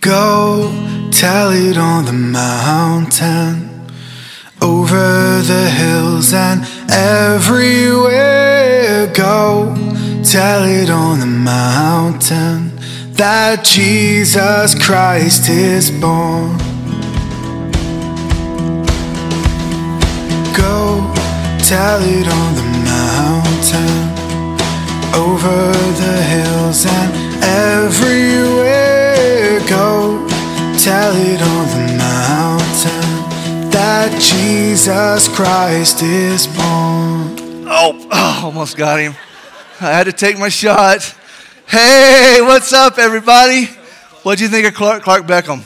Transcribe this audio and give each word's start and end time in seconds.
Go 0.00 0.70
tell 1.10 1.50
it 1.50 1.76
on 1.76 2.04
the 2.04 2.12
mountain, 2.12 3.68
over 4.62 5.42
the 5.42 5.68
hills 5.68 6.32
and 6.32 6.64
everywhere. 6.88 8.28
Go 9.12 9.74
tell 10.22 10.62
it 10.62 10.88
on 10.88 11.18
the 11.18 11.26
mountain 11.26 12.76
that 13.14 13.64
Jesus 13.64 14.76
Christ 14.80 15.48
is 15.48 15.90
born. 15.90 16.56
Go 20.54 21.12
tell 21.58 22.00
it 22.00 22.28
on 22.28 22.54
the 22.54 22.62
mountain, 22.86 24.14
over 25.12 25.72
the 25.98 26.22
hills 26.22 26.86
and 26.86 27.12
everywhere. 27.42 28.97
Go 29.68 30.26
tell 30.78 31.14
it 31.14 31.42
on 31.42 31.66
the 31.68 31.98
mountain 31.98 33.70
that 33.70 34.18
Jesus 34.18 35.28
Christ 35.28 36.02
is 36.02 36.46
born. 36.46 37.68
Oh, 37.68 38.08
oh, 38.10 38.40
almost 38.44 38.78
got 38.78 38.98
him. 38.98 39.12
I 39.78 39.90
had 39.90 40.04
to 40.04 40.12
take 40.12 40.38
my 40.38 40.48
shot. 40.48 41.14
Hey, 41.66 42.38
what's 42.40 42.72
up, 42.72 42.96
everybody? 42.96 43.66
What 44.22 44.38
do 44.38 44.44
you 44.44 44.48
think 44.48 44.66
of 44.66 44.72
Clark, 44.72 45.02
Clark 45.02 45.26
Beckham? 45.26 45.62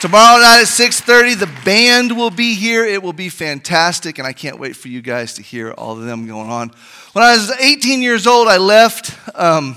Tomorrow 0.00 0.40
night 0.40 0.62
at 0.62 0.66
6:30, 0.66 1.38
the 1.38 1.50
band 1.64 2.16
will 2.16 2.30
be 2.30 2.54
here. 2.54 2.84
It 2.84 3.00
will 3.00 3.12
be 3.12 3.28
fantastic, 3.28 4.18
and 4.18 4.26
I 4.26 4.32
can't 4.32 4.58
wait 4.58 4.74
for 4.74 4.88
you 4.88 5.02
guys 5.02 5.34
to 5.34 5.42
hear 5.42 5.70
all 5.70 5.92
of 5.92 6.04
them 6.04 6.26
going 6.26 6.50
on. 6.50 6.72
When 7.12 7.24
I 7.24 7.36
was 7.36 7.52
18 7.60 8.02
years 8.02 8.26
old, 8.26 8.48
I 8.48 8.56
left 8.56 9.16
um, 9.36 9.76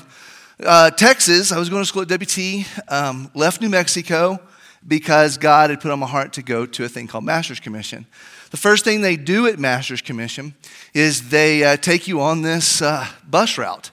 uh, 0.65 0.91
Texas. 0.91 1.51
I 1.51 1.57
was 1.57 1.70
going 1.70 1.81
to 1.81 1.85
school 1.85 2.03
at 2.03 2.09
WT. 2.09 2.65
Um, 2.88 3.31
left 3.33 3.61
New 3.61 3.70
Mexico 3.70 4.39
because 4.87 5.37
God 5.37 5.70
had 5.70 5.79
put 5.79 5.91
on 5.91 5.99
my 5.99 6.07
heart 6.07 6.34
to 6.34 6.41
go 6.41 6.65
to 6.65 6.85
a 6.85 6.90
thing 6.90 7.07
called 7.07 7.23
Master's 7.23 7.59
Commission. 7.59 8.05
The 8.51 8.57
first 8.57 8.84
thing 8.84 9.01
they 9.01 9.15
do 9.15 9.48
at 9.48 9.59
Master's 9.59 10.01
Commission 10.01 10.55
is 10.93 11.29
they 11.29 11.63
uh, 11.63 11.77
take 11.77 12.07
you 12.07 12.21
on 12.21 12.41
this 12.41 12.82
uh, 12.82 13.07
bus 13.27 13.57
route. 13.57 13.91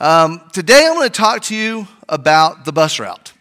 Um, 0.00 0.40
today, 0.52 0.86
I'm 0.86 0.94
going 0.94 1.08
to 1.08 1.14
talk 1.14 1.42
to 1.44 1.56
you 1.56 1.86
about 2.08 2.64
the 2.64 2.72
bus 2.72 2.98
route. 2.98 3.32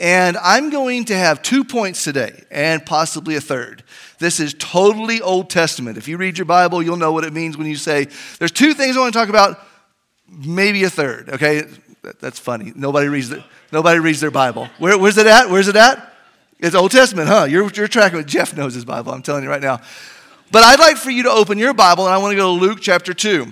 And 0.00 0.36
I'm 0.36 0.70
going 0.70 1.06
to 1.06 1.16
have 1.16 1.42
two 1.42 1.64
points 1.64 2.04
today 2.04 2.44
and 2.52 2.84
possibly 2.86 3.34
a 3.34 3.40
third. 3.40 3.82
This 4.20 4.38
is 4.38 4.54
totally 4.54 5.20
Old 5.20 5.50
Testament. 5.50 5.98
If 5.98 6.06
you 6.06 6.16
read 6.16 6.38
your 6.38 6.44
Bible, 6.44 6.82
you'll 6.82 6.96
know 6.96 7.12
what 7.12 7.24
it 7.24 7.32
means 7.32 7.56
when 7.56 7.66
you 7.66 7.74
say, 7.74 8.06
there's 8.38 8.52
two 8.52 8.74
things 8.74 8.96
I 8.96 9.00
want 9.00 9.12
to 9.12 9.18
talk 9.18 9.28
about, 9.28 9.58
maybe 10.28 10.84
a 10.84 10.90
third, 10.90 11.30
okay? 11.30 11.64
That's 12.20 12.38
funny. 12.38 12.72
Nobody 12.74 13.08
reads, 13.08 13.28
the, 13.28 13.44
nobody 13.72 14.00
reads 14.00 14.20
their 14.20 14.30
Bible. 14.30 14.68
Where, 14.78 14.98
where's 14.98 15.18
it 15.18 15.26
at? 15.26 15.50
Where's 15.50 15.68
it 15.68 15.76
at? 15.76 16.14
It's 16.58 16.74
Old 16.74 16.90
Testament, 16.90 17.28
huh? 17.28 17.44
You're, 17.44 17.70
you're 17.70 17.88
tracking 17.88 18.18
with 18.18 18.26
Jeff 18.26 18.56
knows 18.56 18.74
his 18.74 18.84
Bible, 18.84 19.12
I'm 19.12 19.22
telling 19.22 19.44
you 19.44 19.50
right 19.50 19.62
now. 19.62 19.80
But 20.50 20.64
I'd 20.64 20.80
like 20.80 20.96
for 20.96 21.10
you 21.10 21.24
to 21.24 21.30
open 21.30 21.58
your 21.58 21.74
Bible, 21.74 22.06
and 22.06 22.14
I 22.14 22.18
want 22.18 22.32
to 22.32 22.36
go 22.36 22.56
to 22.56 22.60
Luke 22.60 22.78
chapter 22.80 23.14
2. 23.14 23.46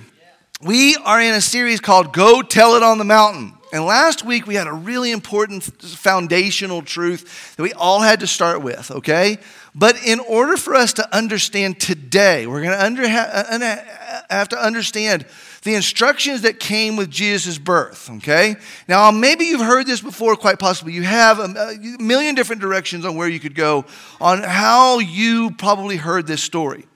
We 0.63 0.97
are 0.97 1.21
in 1.21 1.35
a 1.35 1.41
series 1.41 1.81
called 1.81 2.13
Go 2.13 2.43
Tell 2.43 2.77
It 2.77 2.83
on 2.83 2.99
the 2.99 3.05
Mountain. 3.05 3.53
And 3.73 3.85
last 3.85 4.25
week 4.25 4.47
we 4.47 4.55
had 4.55 4.67
a 4.67 4.73
really 4.73 5.11
important 5.11 5.63
foundational 5.63 6.83
truth 6.83 7.57
that 7.57 7.63
we 7.63 7.73
all 7.75 8.01
had 8.01 8.21
to 8.21 8.27
start 8.27 8.63
with, 8.63 8.91
okay? 8.91 9.39
But 9.75 10.03
in 10.03 10.21
order 10.21 10.57
for 10.57 10.75
us 10.75 10.95
to 10.95 11.15
understand 11.15 11.79
today, 11.79 12.47
we're 12.47 12.63
going 12.63 12.79
to 12.79 12.83
under, 12.83 13.03
uh, 13.03 13.07
uh, 13.07 14.23
have 14.31 14.49
to 14.49 14.59
understand 14.59 15.27
the 15.67 15.75
instructions 15.75 16.43
that 16.43 16.61
came 16.61 16.97
with 16.97 17.11
Jesus' 17.11 17.59
birth, 17.59 18.09
okay? 18.19 18.55
Now, 18.89 19.11
maybe 19.11 19.47
you've 19.47 19.61
heard 19.61 19.87
this 19.87 20.01
before, 20.01 20.37
quite 20.37 20.61
possibly. 20.61 20.93
You 20.93 21.03
have 21.03 21.41
a 21.41 21.77
million 21.99 22.37
different 22.37 22.63
directions 22.63 23.05
on 23.05 23.17
where 23.17 23.29
you 23.29 23.41
could 23.41 23.57
go 23.57 23.85
on 24.21 24.45
how 24.45 25.01
you 25.01 25.51
probably 25.51 25.97
heard 25.97 26.29
this 26.29 26.43
story, 26.43 26.87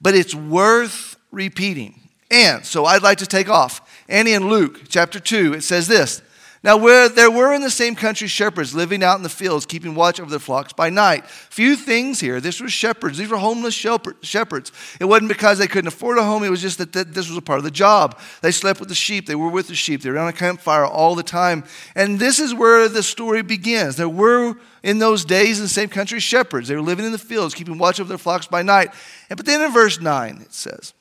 but 0.00 0.14
it's 0.14 0.32
worth 0.34 1.16
repeating. 1.32 2.00
And 2.30 2.64
so 2.64 2.84
I'd 2.84 3.02
like 3.02 3.18
to 3.18 3.26
take 3.26 3.48
off. 3.48 3.80
Annie 4.08 4.32
in 4.32 4.48
Luke 4.48 4.82
chapter 4.88 5.18
2, 5.18 5.54
it 5.54 5.62
says 5.62 5.88
this 5.88 6.22
now, 6.62 6.76
where 6.76 7.08
there 7.08 7.30
were 7.30 7.54
in 7.54 7.62
the 7.62 7.70
same 7.70 7.94
country 7.94 8.28
shepherds 8.28 8.74
living 8.74 9.02
out 9.02 9.16
in 9.16 9.22
the 9.22 9.30
fields, 9.30 9.64
keeping 9.64 9.94
watch 9.94 10.20
over 10.20 10.28
their 10.28 10.38
flocks 10.38 10.74
by 10.74 10.90
night. 10.90 11.26
Few 11.26 11.74
things 11.74 12.20
here. 12.20 12.38
This 12.38 12.60
was 12.60 12.70
shepherds. 12.70 13.16
These 13.16 13.30
were 13.30 13.38
homeless 13.38 13.72
shepherds. 13.72 14.72
It 15.00 15.06
wasn't 15.06 15.30
because 15.30 15.56
they 15.56 15.66
couldn't 15.66 15.88
afford 15.88 16.18
a 16.18 16.22
home, 16.22 16.44
it 16.44 16.50
was 16.50 16.60
just 16.60 16.76
that 16.76 16.92
this 16.92 17.28
was 17.30 17.36
a 17.38 17.42
part 17.42 17.56
of 17.56 17.64
the 17.64 17.70
job. 17.70 18.18
They 18.42 18.50
slept 18.50 18.78
with 18.78 18.90
the 18.90 18.94
sheep, 18.94 19.26
they 19.26 19.34
were 19.34 19.48
with 19.48 19.68
the 19.68 19.74
sheep, 19.74 20.02
they 20.02 20.10
were 20.10 20.18
on 20.18 20.28
a 20.28 20.34
campfire 20.34 20.84
all 20.84 21.14
the 21.14 21.22
time. 21.22 21.64
And 21.94 22.18
this 22.18 22.38
is 22.38 22.52
where 22.52 22.90
the 22.90 23.02
story 23.02 23.40
begins. 23.40 23.96
There 23.96 24.06
were 24.06 24.54
in 24.82 24.98
those 24.98 25.24
days 25.24 25.58
in 25.58 25.64
the 25.64 25.70
same 25.70 25.88
country 25.88 26.20
shepherds. 26.20 26.68
They 26.68 26.76
were 26.76 26.82
living 26.82 27.06
in 27.06 27.12
the 27.12 27.18
fields, 27.18 27.54
keeping 27.54 27.78
watch 27.78 28.00
over 28.00 28.08
their 28.08 28.18
flocks 28.18 28.46
by 28.46 28.60
night. 28.60 28.90
And 29.30 29.38
but 29.38 29.46
then 29.46 29.62
in 29.62 29.72
verse 29.72 29.98
9 29.98 30.42
it 30.42 30.52
says, 30.52 30.92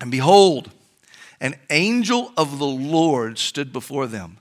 And 0.00 0.10
behold, 0.10 0.70
an 1.42 1.56
angel 1.68 2.32
of 2.38 2.58
the 2.58 2.66
Lord 2.66 3.36
stood 3.36 3.70
before 3.70 4.06
them 4.06 4.38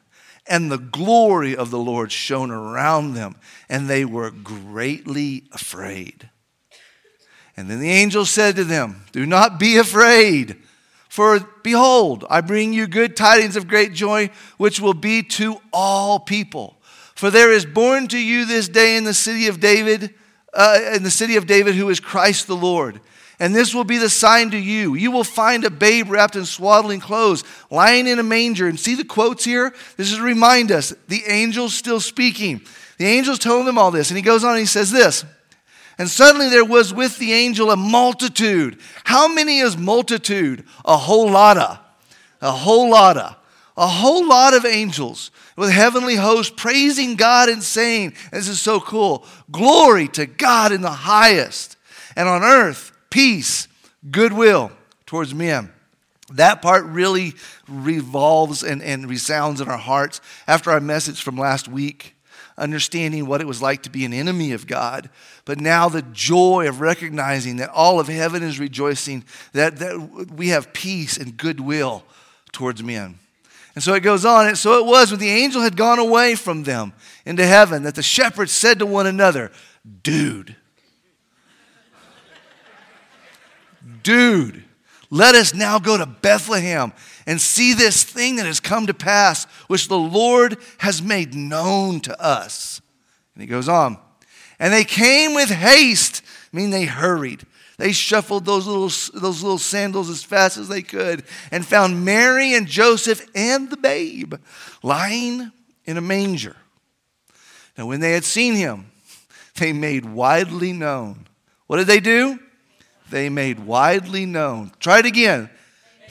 and 0.47 0.71
the 0.71 0.77
glory 0.77 1.55
of 1.55 1.71
the 1.71 1.79
Lord 1.79 2.11
shone 2.11 2.51
around 2.51 3.13
them, 3.13 3.35
and 3.69 3.89
they 3.89 4.05
were 4.05 4.31
greatly 4.31 5.43
afraid. 5.51 6.29
And 7.55 7.69
then 7.69 7.79
the 7.79 7.91
angel 7.91 8.25
said 8.25 8.55
to 8.55 8.63
them, 8.63 9.05
Do 9.11 9.25
not 9.25 9.59
be 9.59 9.77
afraid, 9.77 10.57
for 11.07 11.39
behold, 11.61 12.25
I 12.29 12.41
bring 12.41 12.73
you 12.73 12.87
good 12.87 13.15
tidings 13.15 13.55
of 13.55 13.67
great 13.67 13.93
joy, 13.93 14.31
which 14.57 14.79
will 14.79 14.95
be 14.95 15.21
to 15.23 15.61
all 15.71 16.19
people. 16.19 16.77
For 17.15 17.29
there 17.29 17.51
is 17.51 17.65
born 17.65 18.07
to 18.07 18.17
you 18.17 18.45
this 18.45 18.67
day 18.67 18.97
in 18.97 19.03
the 19.03 19.13
city 19.13 19.47
of 19.47 19.59
David, 19.59 20.13
uh, 20.53 20.79
in 20.93 21.03
the 21.03 21.11
city 21.11 21.35
of 21.35 21.45
David, 21.45 21.75
who 21.75 21.89
is 21.89 21.99
Christ 21.99 22.47
the 22.47 22.55
Lord. 22.55 22.99
And 23.43 23.53
this 23.53 23.75
will 23.75 23.83
be 23.83 23.97
the 23.97 24.09
sign 24.09 24.51
to 24.51 24.57
you. 24.57 24.95
You 24.95 25.11
will 25.11 25.25
find 25.25 25.65
a 25.65 25.69
babe 25.69 26.09
wrapped 26.09 26.37
in 26.37 26.45
swaddling 26.45 27.01
clothes, 27.01 27.43
lying 27.69 28.07
in 28.07 28.17
a 28.17 28.23
manger. 28.23 28.69
And 28.69 28.79
see 28.79 28.95
the 28.95 29.03
quotes 29.03 29.43
here? 29.43 29.73
This 29.97 30.13
is 30.13 30.19
to 30.19 30.23
remind 30.23 30.71
us 30.71 30.93
the 31.09 31.25
angel's 31.25 31.73
still 31.73 31.99
speaking. 31.99 32.61
The 32.99 33.05
angel's 33.05 33.39
telling 33.39 33.65
them 33.65 33.77
all 33.77 33.91
this. 33.91 34.09
And 34.09 34.15
he 34.15 34.23
goes 34.23 34.45
on 34.45 34.51
and 34.51 34.61
he 34.61 34.65
says 34.65 34.91
this. 34.91 35.25
And 35.97 36.07
suddenly 36.09 36.47
there 36.47 36.63
was 36.63 36.93
with 36.93 37.17
the 37.17 37.33
angel 37.33 37.69
a 37.69 37.75
multitude. 37.75 38.79
How 39.03 39.27
many 39.27 39.59
is 39.59 39.75
multitude? 39.75 40.63
A 40.85 40.95
whole 40.95 41.29
lot 41.29 41.57
of. 41.57 41.79
A 42.39 42.51
whole 42.51 42.89
lot 42.89 43.17
of. 43.17 43.35
A 43.75 43.87
whole 43.87 44.25
lot 44.25 44.53
of 44.53 44.65
angels 44.65 45.31
with 45.57 45.69
heavenly 45.69 46.15
hosts 46.15 46.53
praising 46.55 47.17
God 47.17 47.49
and 47.49 47.61
saying, 47.61 48.13
This 48.31 48.47
is 48.47 48.61
so 48.61 48.79
cool. 48.79 49.25
Glory 49.51 50.07
to 50.07 50.27
God 50.27 50.71
in 50.71 50.79
the 50.79 50.91
highest. 50.91 51.75
And 52.15 52.29
on 52.29 52.41
earth, 52.41 52.92
peace, 53.13 53.67
goodwill 54.09 54.71
towards 55.05 55.35
men. 55.35 55.71
That 56.31 56.63
part 56.63 56.83
really 56.85 57.33
revolves 57.67 58.63
and, 58.63 58.81
and 58.81 59.07
resounds 59.07 59.61
in 59.61 59.69
our 59.69 59.77
hearts 59.77 60.19
after 60.47 60.71
our 60.71 60.79
message 60.79 61.21
from 61.21 61.37
last 61.37 61.67
week, 61.67 62.15
understanding 62.57 63.27
what 63.27 63.39
it 63.39 63.45
was 63.45 63.61
like 63.61 63.83
to 63.83 63.91
be 63.91 64.03
an 64.03 64.13
enemy 64.13 64.51
of 64.51 64.65
God. 64.65 65.11
But 65.45 65.59
now 65.59 65.89
the 65.89 66.01
joy 66.01 66.67
of 66.67 66.81
recognizing 66.81 67.57
that 67.57 67.69
all 67.69 67.99
of 67.99 68.07
heaven 68.07 68.41
is 68.41 68.59
rejoicing, 68.59 69.25
that, 69.51 69.77
that 69.77 70.31
we 70.35 70.47
have 70.47 70.73
peace 70.73 71.15
and 71.15 71.37
goodwill 71.37 72.03
towards 72.51 72.81
men. 72.81 73.19
And 73.75 73.83
so 73.83 73.93
it 73.93 73.99
goes 73.99 74.25
on. 74.25 74.47
And 74.47 74.57
so 74.57 74.79
it 74.79 74.87
was 74.87 75.11
when 75.11 75.19
the 75.19 75.29
angel 75.29 75.61
had 75.61 75.77
gone 75.77 75.99
away 75.99 76.33
from 76.33 76.63
them 76.63 76.93
into 77.27 77.45
heaven 77.45 77.83
that 77.83 77.93
the 77.93 78.01
shepherds 78.01 78.51
said 78.51 78.79
to 78.79 78.87
one 78.87 79.05
another, 79.05 79.51
Dude, 80.01 80.55
dude, 84.03 84.63
let 85.09 85.35
us 85.35 85.53
now 85.53 85.79
go 85.79 85.97
to 85.97 86.05
Bethlehem 86.05 86.93
and 87.25 87.39
see 87.39 87.73
this 87.73 88.03
thing 88.03 88.35
that 88.37 88.45
has 88.45 88.59
come 88.59 88.87
to 88.87 88.93
pass, 88.93 89.45
which 89.67 89.87
the 89.87 89.97
Lord 89.97 90.57
has 90.79 91.01
made 91.01 91.33
known 91.33 91.99
to 92.01 92.21
us. 92.21 92.81
And 93.33 93.41
he 93.41 93.47
goes 93.47 93.69
on. 93.69 93.97
And 94.59 94.73
they 94.73 94.83
came 94.83 95.33
with 95.33 95.49
haste, 95.49 96.21
I 96.51 96.57
mean, 96.57 96.69
they 96.69 96.85
hurried. 96.85 97.45
They 97.77 97.91
shuffled 97.91 98.45
those 98.45 98.67
little, 98.67 98.91
those 99.19 99.41
little 99.41 99.57
sandals 99.57 100.09
as 100.09 100.23
fast 100.23 100.57
as 100.57 100.67
they 100.67 100.83
could 100.83 101.23
and 101.51 101.65
found 101.65 102.05
Mary 102.05 102.53
and 102.53 102.67
Joseph 102.67 103.27
and 103.33 103.69
the 103.69 103.77
babe 103.77 104.35
lying 104.83 105.51
in 105.85 105.97
a 105.97 106.01
manger. 106.01 106.55
Now, 107.77 107.87
when 107.87 107.99
they 107.99 108.13
had 108.13 108.23
seen 108.23 108.53
him, 108.53 108.91
they 109.57 109.73
made 109.73 110.05
widely 110.05 110.71
known. 110.71 111.27
What 111.67 111.77
did 111.77 111.87
they 111.87 111.99
do? 111.99 112.39
They 113.13 113.29
made 113.29 113.59
widely 113.59 114.25
known. 114.25 114.71
Try 114.79 114.97
it 114.97 115.05
again. 115.05 115.47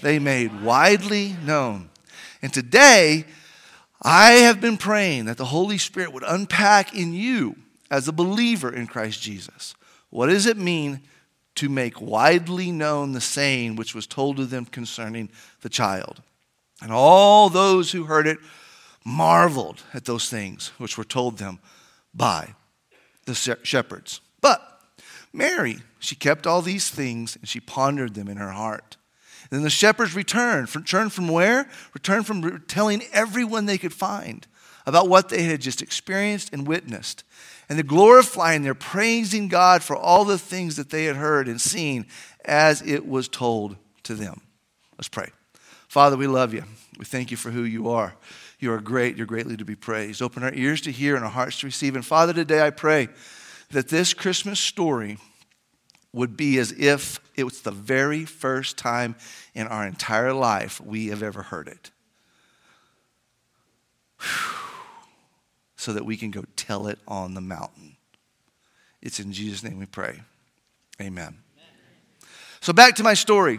They 0.03 0.21
made 0.21 0.63
widely 0.63 1.35
known. 1.45 1.91
And 2.41 2.55
today, 2.55 3.25
I 4.01 4.31
have 4.35 4.61
been 4.61 4.77
praying 4.77 5.25
that 5.25 5.37
the 5.37 5.47
Holy 5.47 5.79
Spirit 5.79 6.13
would 6.13 6.23
unpack 6.23 6.95
in 6.95 7.13
you, 7.13 7.57
as 7.91 8.07
a 8.07 8.13
believer 8.13 8.73
in 8.73 8.87
Christ 8.87 9.21
Jesus, 9.21 9.75
what 10.11 10.29
does 10.29 10.47
it 10.47 10.57
mean 10.57 11.01
to 11.57 11.69
make 11.69 12.01
widely 12.01 12.71
known 12.71 13.11
the 13.11 13.21
saying 13.21 13.75
which 13.75 13.97
was 13.97 14.07
told 14.07 14.37
to 14.37 14.47
them 14.47 14.65
concerning 14.65 15.29
the 15.63 15.69
child? 15.69 16.23
And 16.81 16.93
all 16.93 17.49
those 17.49 17.91
who 17.91 18.05
heard 18.05 18.29
it 18.29 18.39
marveled 19.05 19.83
at 19.93 20.05
those 20.05 20.31
things 20.31 20.69
which 20.79 20.97
were 20.97 21.03
told 21.03 21.39
them 21.39 21.59
by 22.15 22.55
the 23.27 23.35
shepherds. 23.35 24.21
But 24.41 24.72
Mary, 25.33 25.79
she 25.99 26.15
kept 26.15 26.47
all 26.47 26.63
these 26.63 26.91
things 26.91 27.37
and 27.37 27.49
she 27.49 27.61
pondered 27.61 28.15
them 28.15 28.29
in 28.29 28.37
her 28.37 28.51
heart. 28.51 28.97
And 29.51 29.59
then 29.59 29.65
the 29.65 29.71
shepherds 29.71 30.15
returned. 30.15 30.75
Returned 30.75 31.13
from 31.13 31.29
where? 31.29 31.69
Returned 31.95 32.27
from 32.27 32.61
telling 32.69 33.03
everyone 33.13 33.67
they 33.67 33.79
could 33.79 33.93
find 33.93 34.47
about 34.87 35.09
what 35.09 35.29
they 35.29 35.45
had 35.45 35.61
just 35.61 35.83
experienced 35.83 36.53
and 36.53 36.67
witnessed. 36.67 37.25
And 37.69 37.79
they're 37.79 37.85
glorifying, 37.85 38.63
they're 38.63 38.75
praising 38.75 39.49
God 39.49 39.83
for 39.83 39.97
all 39.97 40.25
the 40.25 40.39
things 40.39 40.77
that 40.77 40.91
they 40.91 41.05
had 41.05 41.17
heard 41.17 41.49
and 41.49 41.61
seen 41.61 42.07
as 42.45 42.83
it 42.83 43.07
was 43.07 43.29
told 43.29 43.77
to 44.03 44.15
them. 44.15 44.41
Let's 44.99 45.09
pray. 45.09 45.31
Father, 45.89 46.17
we 46.17 46.27
love 46.27 46.53
you. 46.53 46.65
We 46.99 47.05
thank 47.05 47.31
you 47.31 47.37
for 47.37 47.51
who 47.51 47.63
you 47.63 47.91
are. 47.91 48.15
You 48.59 48.73
are 48.73 48.81
great. 48.81 49.17
You're 49.17 49.27
greatly 49.27 49.57
to 49.57 49.65
be 49.65 49.75
praised. 49.75 50.23
Open 50.23 50.43
our 50.43 50.53
ears 50.55 50.81
to 50.83 50.93
hear 50.93 51.17
and 51.17 51.25
our 51.25 51.31
hearts 51.31 51.61
to 51.61 51.67
receive. 51.67 51.97
And 51.97 52.05
Father, 52.05 52.33
today 52.33 52.65
I 52.65 52.71
pray 52.71 53.09
that 53.73 53.89
this 53.89 54.15
Christmas 54.15 54.61
story 54.61 55.19
would 56.13 56.37
be 56.37 56.59
as 56.59 56.73
if 56.73 57.19
it 57.37 57.45
was 57.45 57.63
the 57.63 57.71
very 57.71 58.25
first 58.25 58.77
time 58.77 59.17
in 59.55 59.67
our 59.67 59.87
entire 59.87 60.33
life 60.33 60.81
we 60.81 61.09
have 61.09 61.23
ever 61.23 61.43
heard 61.43 61.69
it. 61.69 61.91
So 65.77 65.93
that 65.95 66.05
we 66.05 66.17
can 66.17 66.31
go 66.31 66.45
tell 66.55 66.87
it 66.87 67.01
on 67.09 67.35
the 67.35 67.41
mountain. 67.41 67.97
It's 69.01 69.19
in 69.19 69.33
Jesus' 69.33 69.65
name 69.65 69.81
we 69.81 69.87
pray. 69.87 70.21
Amen. 71.01 71.39
So, 72.61 72.73
back 72.73 72.95
to 72.97 73.03
my 73.03 73.15
story. 73.15 73.59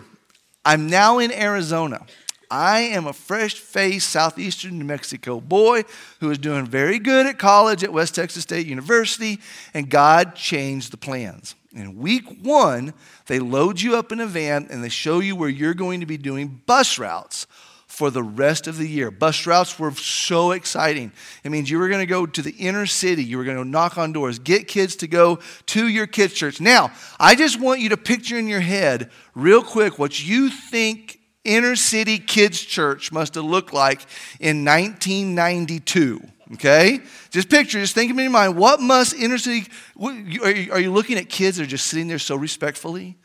I'm 0.64 0.88
now 0.88 1.20
in 1.20 1.34
Arizona. 1.34 2.06
I 2.54 2.82
am 2.82 3.08
a 3.08 3.14
fresh 3.14 3.56
faced 3.56 4.12
southeastern 4.12 4.78
New 4.78 4.86
Mexico 4.86 5.42
boy 5.42 5.86
who 6.20 6.30
is 6.30 6.38
doing 6.38 6.68
very 6.68 7.00
good 7.00 7.26
at 7.26 7.40
college 7.40 7.84
at 7.84 7.92
West 7.92 8.14
Texas 8.14 8.44
State 8.44 8.68
University, 8.68 9.40
and 9.74 9.90
God 9.90 10.36
changed 10.36 10.94
the 10.94 10.98
plans. 10.98 11.56
In 11.74 11.98
week 11.98 12.26
one, 12.44 12.94
they 13.26 13.40
load 13.40 13.82
you 13.82 13.96
up 13.96 14.12
in 14.12 14.20
a 14.20 14.28
van 14.28 14.68
and 14.70 14.84
they 14.84 14.90
show 14.90 15.20
you 15.20 15.36
where 15.36 15.50
you're 15.50 15.74
going 15.74 16.02
to 16.02 16.06
be 16.06 16.16
doing 16.16 16.62
bus 16.68 17.00
routes 17.00 17.48
for 17.88 18.12
the 18.12 18.22
rest 18.22 18.68
of 18.68 18.78
the 18.78 18.88
year. 18.88 19.10
Bus 19.10 19.48
routes 19.48 19.80
were 19.80 19.90
so 19.94 20.52
exciting. 20.52 21.12
It 21.44 21.50
means 21.50 21.72
you 21.72 21.80
were 21.80 21.90
going 21.90 22.02
to 22.02 22.06
go 22.06 22.28
to 22.28 22.42
the 22.44 22.52
inner 22.52 22.86
city, 22.86 23.24
you 23.24 23.40
were 23.40 23.46
going 23.46 23.58
to 23.58 23.66
knock 23.66 23.98
on 23.98 24.14
doors, 24.14 24.38
get 24.38 24.68
kids 24.68 24.96
to 24.98 25.08
go 25.08 25.40
to 25.68 25.88
your 25.88 26.06
kids' 26.06 26.36
church. 26.36 26.62
Now, 26.62 26.92
I 27.20 27.34
just 27.34 27.60
want 27.60 27.80
you 27.80 27.90
to 27.90 27.98
picture 27.98 28.38
in 28.38 28.48
your 28.48 28.60
head, 28.60 29.10
real 29.34 29.64
quick, 29.64 29.98
what 29.98 30.24
you 30.24 30.52
think 30.52 31.20
inner 31.44 31.76
city 31.76 32.18
kids' 32.18 32.62
church 32.62 33.12
must 33.12 33.36
have 33.36 33.46
looked 33.46 33.74
like 33.74 34.02
in 34.40 34.66
1992. 34.66 36.22
Okay? 36.54 37.00
Just 37.32 37.50
picture, 37.50 37.80
just 37.80 37.96
think 37.96 38.12
of 38.12 38.18
in 38.18 38.24
your 38.24 38.32
mind, 38.32 38.56
what 38.56 38.80
must 38.80 39.16
inner 39.16 39.38
city, 39.38 39.68
what, 39.96 40.14
are, 40.14 40.52
you, 40.52 40.72
are 40.72 40.80
you 40.80 40.92
looking 40.92 41.18
at 41.18 41.30
kids 41.30 41.58
that 41.58 41.64
are 41.64 41.68
just 41.68 41.88
sitting 41.88 42.08
there 42.08 42.20
so 42.20 42.36
respectfully? 42.36 43.18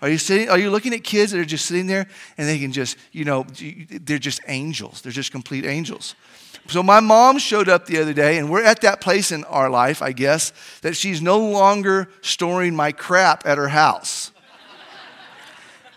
Are 0.00 0.08
you, 0.08 0.18
sitting, 0.18 0.48
are 0.48 0.58
you 0.58 0.70
looking 0.70 0.92
at 0.94 1.04
kids 1.04 1.30
that 1.30 1.38
are 1.38 1.44
just 1.44 1.66
sitting 1.66 1.86
there 1.86 2.08
and 2.36 2.48
they 2.48 2.58
can 2.58 2.72
just, 2.72 2.96
you 3.12 3.24
know, 3.24 3.46
they're 3.88 4.18
just 4.18 4.40
angels. 4.48 5.00
They're 5.00 5.12
just 5.12 5.30
complete 5.30 5.64
angels. 5.64 6.16
So 6.66 6.82
my 6.82 6.98
mom 6.98 7.38
showed 7.38 7.68
up 7.68 7.86
the 7.86 8.00
other 8.00 8.12
day, 8.12 8.38
and 8.38 8.50
we're 8.50 8.64
at 8.64 8.80
that 8.82 9.00
place 9.00 9.32
in 9.32 9.44
our 9.44 9.70
life, 9.70 10.02
I 10.02 10.12
guess, 10.12 10.52
that 10.82 10.96
she's 10.96 11.22
no 11.22 11.38
longer 11.38 12.08
storing 12.20 12.74
my 12.74 12.92
crap 12.92 13.46
at 13.46 13.58
her 13.58 13.68
house. 13.68 14.31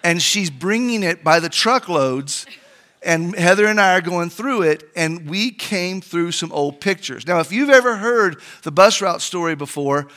And 0.05 0.21
she's 0.21 0.51
bringing 0.51 1.01
it 1.01 1.23
by 1.23 1.39
the 1.39 1.49
truckloads 1.49 2.45
and 3.01 3.35
Heather 3.35 3.67
and 3.67 3.79
I 3.79 3.95
are 3.95 4.01
going 4.01 4.31
through 4.31 4.63
it, 4.63 4.89
and 4.95 5.29
we 5.29 5.51
came 5.51 6.01
through 6.01 6.31
some 6.31 6.51
old 6.51 6.81
pictures. 6.81 7.27
Now, 7.27 7.39
if 7.39 7.51
you've 7.51 7.69
ever 7.69 7.97
heard 7.97 8.41
the 8.63 8.71
bus 8.71 8.99
route 8.99 9.21
story 9.21 9.55
before, 9.55 10.07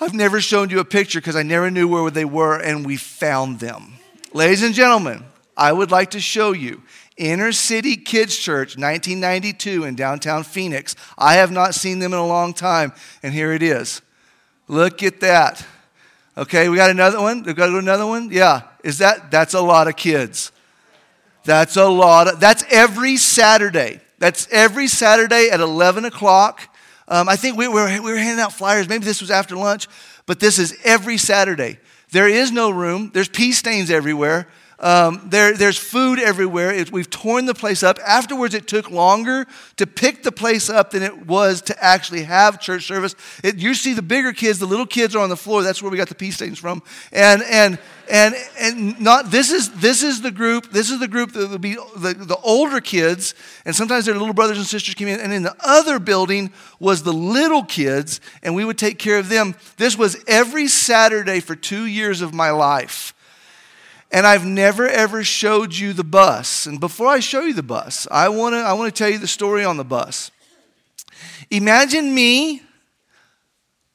I've 0.00 0.14
never 0.14 0.40
shown 0.40 0.70
you 0.70 0.78
a 0.78 0.84
picture 0.84 1.20
because 1.20 1.34
I 1.34 1.42
never 1.42 1.72
knew 1.72 1.88
where 1.88 2.08
they 2.08 2.24
were, 2.24 2.56
and 2.56 2.86
we 2.86 2.96
found 2.96 3.58
them. 3.58 3.94
Ladies 4.32 4.62
and 4.62 4.74
gentlemen, 4.74 5.24
I 5.56 5.72
would 5.72 5.90
like 5.90 6.12
to 6.12 6.20
show 6.20 6.52
you 6.52 6.82
Inner 7.16 7.50
City 7.50 7.96
Kids 7.96 8.36
Church, 8.36 8.76
1992 8.76 9.82
in 9.82 9.96
downtown 9.96 10.44
Phoenix. 10.44 10.94
I 11.18 11.34
have 11.34 11.50
not 11.50 11.74
seen 11.74 11.98
them 11.98 12.12
in 12.12 12.18
a 12.20 12.26
long 12.26 12.54
time, 12.54 12.92
and 13.24 13.34
here 13.34 13.52
it 13.52 13.62
is. 13.62 14.02
Look 14.68 15.02
at 15.02 15.18
that. 15.20 15.66
Okay, 16.36 16.68
we 16.68 16.76
got 16.76 16.90
another 16.90 17.20
one. 17.20 17.42
We 17.42 17.52
got 17.52 17.68
another 17.70 18.06
one. 18.06 18.30
Yeah, 18.30 18.62
is 18.84 18.98
that? 18.98 19.30
That's 19.30 19.54
a 19.54 19.60
lot 19.60 19.88
of 19.88 19.96
kids. 19.96 20.52
That's 21.44 21.76
a 21.76 21.86
lot. 21.88 22.28
Of, 22.28 22.40
that's 22.40 22.64
every 22.70 23.16
Saturday. 23.16 24.00
That's 24.18 24.46
every 24.50 24.86
Saturday 24.86 25.48
at 25.50 25.60
11 25.60 26.04
o'clock. 26.04 26.60
Um, 27.08 27.28
I 27.28 27.36
think 27.36 27.56
we 27.56 27.66
were, 27.66 27.86
we 27.86 28.12
were 28.12 28.16
handing 28.16 28.42
out 28.42 28.52
flyers. 28.52 28.88
Maybe 28.88 29.04
this 29.04 29.20
was 29.20 29.30
after 29.30 29.56
lunch, 29.56 29.88
but 30.26 30.38
this 30.38 30.58
is 30.58 30.78
every 30.84 31.16
Saturday. 31.16 31.78
There 32.12 32.28
is 32.28 32.52
no 32.52 32.70
room. 32.70 33.10
There's 33.12 33.28
pee 33.28 33.52
stains 33.52 33.90
everywhere. 33.90 34.46
Um, 34.80 35.20
there, 35.26 35.54
there's 35.54 35.76
food 35.76 36.18
everywhere. 36.18 36.70
It, 36.70 36.90
we've 36.90 37.10
torn 37.10 37.44
the 37.44 37.54
place 37.54 37.82
up. 37.82 37.98
Afterwards, 38.06 38.54
it 38.54 38.66
took 38.66 38.90
longer 38.90 39.46
to 39.76 39.86
pick 39.86 40.22
the 40.22 40.32
place 40.32 40.70
up 40.70 40.92
than 40.92 41.02
it 41.02 41.26
was 41.26 41.60
to 41.62 41.84
actually 41.84 42.22
have 42.22 42.60
church 42.60 42.86
service. 42.86 43.14
It, 43.44 43.58
you 43.58 43.74
see 43.74 43.92
the 43.92 44.02
bigger 44.02 44.32
kids, 44.32 44.58
the 44.58 44.66
little 44.66 44.86
kids 44.86 45.14
are 45.14 45.22
on 45.22 45.28
the 45.28 45.36
floor. 45.36 45.62
That's 45.62 45.82
where 45.82 45.90
we 45.90 45.98
got 45.98 46.08
the 46.08 46.14
pee 46.14 46.30
stains 46.30 46.58
from. 46.58 46.82
And, 47.12 47.42
and, 47.42 47.78
and, 48.10 48.34
and 48.58 48.98
not, 48.98 49.30
this 49.30 49.50
is, 49.50 49.70
this 49.80 50.02
is 50.02 50.22
the 50.22 50.30
group, 50.30 50.70
this 50.70 50.90
is 50.90 50.98
the 50.98 51.08
group 51.08 51.32
that 51.32 51.50
will 51.50 51.58
be 51.58 51.74
the, 51.96 52.14
the 52.14 52.38
older 52.42 52.80
kids, 52.80 53.34
and 53.66 53.76
sometimes 53.76 54.06
their 54.06 54.16
little 54.16 54.34
brothers 54.34 54.56
and 54.56 54.66
sisters 54.66 54.94
came 54.94 55.08
in. 55.08 55.20
And 55.20 55.32
in 55.32 55.42
the 55.42 55.56
other 55.60 55.98
building 55.98 56.52
was 56.78 57.02
the 57.02 57.12
little 57.12 57.64
kids, 57.64 58.18
and 58.42 58.54
we 58.54 58.64
would 58.64 58.78
take 58.78 58.98
care 58.98 59.18
of 59.18 59.28
them. 59.28 59.54
This 59.76 59.98
was 59.98 60.16
every 60.26 60.68
Saturday 60.68 61.40
for 61.40 61.54
two 61.54 61.84
years 61.84 62.22
of 62.22 62.32
my 62.32 62.50
life. 62.50 63.12
And 64.12 64.26
I've 64.26 64.44
never 64.44 64.88
ever 64.88 65.22
showed 65.22 65.74
you 65.74 65.92
the 65.92 66.04
bus. 66.04 66.66
And 66.66 66.80
before 66.80 67.06
I 67.06 67.20
show 67.20 67.42
you 67.42 67.54
the 67.54 67.62
bus, 67.62 68.08
I 68.10 68.28
want 68.28 68.54
to 68.54 68.58
I 68.58 68.72
want 68.72 68.94
to 68.94 68.98
tell 68.98 69.10
you 69.10 69.18
the 69.18 69.26
story 69.26 69.64
on 69.64 69.76
the 69.76 69.84
bus. 69.84 70.30
Imagine 71.50 72.14
me 72.14 72.62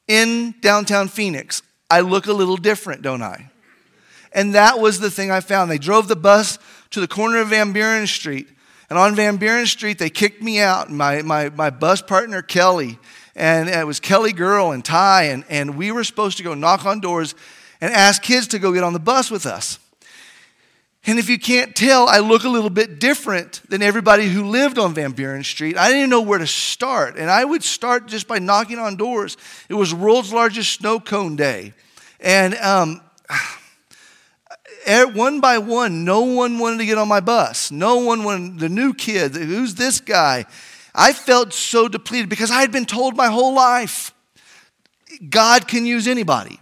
in 0.07 0.55
downtown 0.61 1.07
Phoenix. 1.07 1.61
I 1.89 2.01
look 2.01 2.27
a 2.27 2.33
little 2.33 2.57
different, 2.57 3.01
don't 3.01 3.21
I? 3.21 3.49
And 4.31 4.53
that 4.55 4.79
was 4.79 4.99
the 4.99 5.09
thing 5.09 5.31
I 5.31 5.39
found. 5.39 5.71
They 5.71 5.77
drove 5.77 6.07
the 6.07 6.15
bus 6.15 6.59
to 6.91 6.99
the 6.99 7.07
corner 7.07 7.39
of 7.39 7.49
Van 7.49 7.71
Buren 7.71 8.05
Street. 8.05 8.47
And 8.89 8.99
on 8.99 9.15
Van 9.15 9.37
Buren 9.37 9.65
Street, 9.65 9.97
they 9.97 10.09
kicked 10.09 10.41
me 10.41 10.59
out. 10.59 10.91
My, 10.91 11.21
my, 11.21 11.49
my 11.49 11.69
bus 11.69 12.01
partner, 12.01 12.41
Kelly, 12.41 12.99
and 13.35 13.69
it 13.69 13.87
was 13.87 13.99
Kelly 13.99 14.33
Girl 14.33 14.71
and 14.71 14.83
Ty, 14.83 15.23
and, 15.23 15.43
and 15.49 15.75
we 15.75 15.91
were 15.91 16.03
supposed 16.03 16.37
to 16.37 16.43
go 16.43 16.53
knock 16.53 16.85
on 16.85 16.99
doors 16.99 17.33
and 17.81 17.93
ask 17.93 18.21
kids 18.21 18.47
to 18.47 18.59
go 18.59 18.71
get 18.73 18.83
on 18.83 18.93
the 18.93 18.99
bus 18.99 19.31
with 19.31 19.45
us. 19.45 19.79
And 21.07 21.19
if 21.19 21.29
you 21.29 21.37
can't 21.37 21.75
tell, 21.75 22.07
I 22.07 22.17
look 22.17 22.45
a 22.45 22.49
little 22.49 22.71
bit 22.71 22.99
different 22.99 23.61
than 23.69 23.83
everybody 23.83 24.27
who 24.27 24.45
lived 24.45 24.79
on 24.79 24.95
Van 24.95 25.11
Buren 25.11 25.43
Street. 25.43 25.77
I 25.77 25.91
didn't 25.91 26.09
know 26.09 26.21
where 26.21 26.39
to 26.39 26.47
start. 26.47 27.17
And 27.17 27.29
I 27.29 27.45
would 27.45 27.63
start 27.63 28.07
just 28.07 28.27
by 28.27 28.39
knocking 28.39 28.79
on 28.79 28.95
doors. 28.95 29.37
It 29.69 29.75
was 29.75 29.93
world's 29.93 30.33
largest 30.33 30.73
snow 30.73 30.99
cone 30.99 31.35
day. 31.35 31.73
And 32.19 32.55
um, 32.55 33.01
one 35.13 35.41
by 35.41 35.59
one, 35.59 36.05
no 36.05 36.21
one 36.21 36.57
wanted 36.57 36.79
to 36.79 36.85
get 36.87 36.97
on 36.97 37.07
my 37.07 37.19
bus. 37.19 37.69
No 37.69 37.97
one 37.97 38.23
wanted, 38.23 38.59
the 38.59 38.69
new 38.69 38.93
kid, 38.93 39.35
who's 39.35 39.75
this 39.75 39.99
guy? 39.99 40.45
I 40.95 41.13
felt 41.13 41.53
so 41.53 41.87
depleted 41.87 42.29
because 42.29 42.49
I 42.49 42.61
had 42.61 42.71
been 42.71 42.85
told 42.85 43.15
my 43.15 43.27
whole 43.27 43.53
life 43.53 44.11
God 45.29 45.67
can 45.67 45.85
use 45.85 46.07
anybody. 46.07 46.59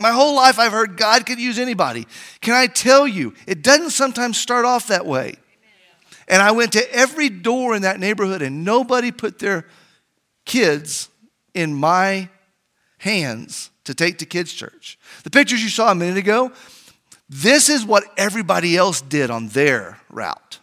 My 0.00 0.10
whole 0.10 0.34
life, 0.34 0.58
I've 0.58 0.72
heard 0.72 0.96
God 0.96 1.24
could 1.24 1.38
use 1.38 1.58
anybody. 1.58 2.06
Can 2.40 2.54
I 2.54 2.66
tell 2.66 3.06
you, 3.06 3.34
it 3.46 3.62
doesn't 3.62 3.90
sometimes 3.90 4.38
start 4.38 4.64
off 4.64 4.88
that 4.88 5.06
way. 5.06 5.36
And 6.26 6.42
I 6.42 6.52
went 6.52 6.72
to 6.72 6.94
every 6.94 7.28
door 7.28 7.76
in 7.76 7.82
that 7.82 8.00
neighborhood, 8.00 8.42
and 8.42 8.64
nobody 8.64 9.12
put 9.12 9.38
their 9.38 9.66
kids 10.44 11.08
in 11.52 11.74
my 11.74 12.28
hands 12.98 13.70
to 13.84 13.94
take 13.94 14.18
to 14.18 14.26
kids' 14.26 14.52
church. 14.52 14.98
The 15.22 15.30
pictures 15.30 15.62
you 15.62 15.68
saw 15.68 15.90
a 15.90 15.94
minute 15.94 16.16
ago, 16.16 16.50
this 17.28 17.68
is 17.68 17.84
what 17.84 18.04
everybody 18.16 18.76
else 18.76 19.02
did 19.02 19.30
on 19.30 19.48
their 19.48 20.00
route. 20.10 20.58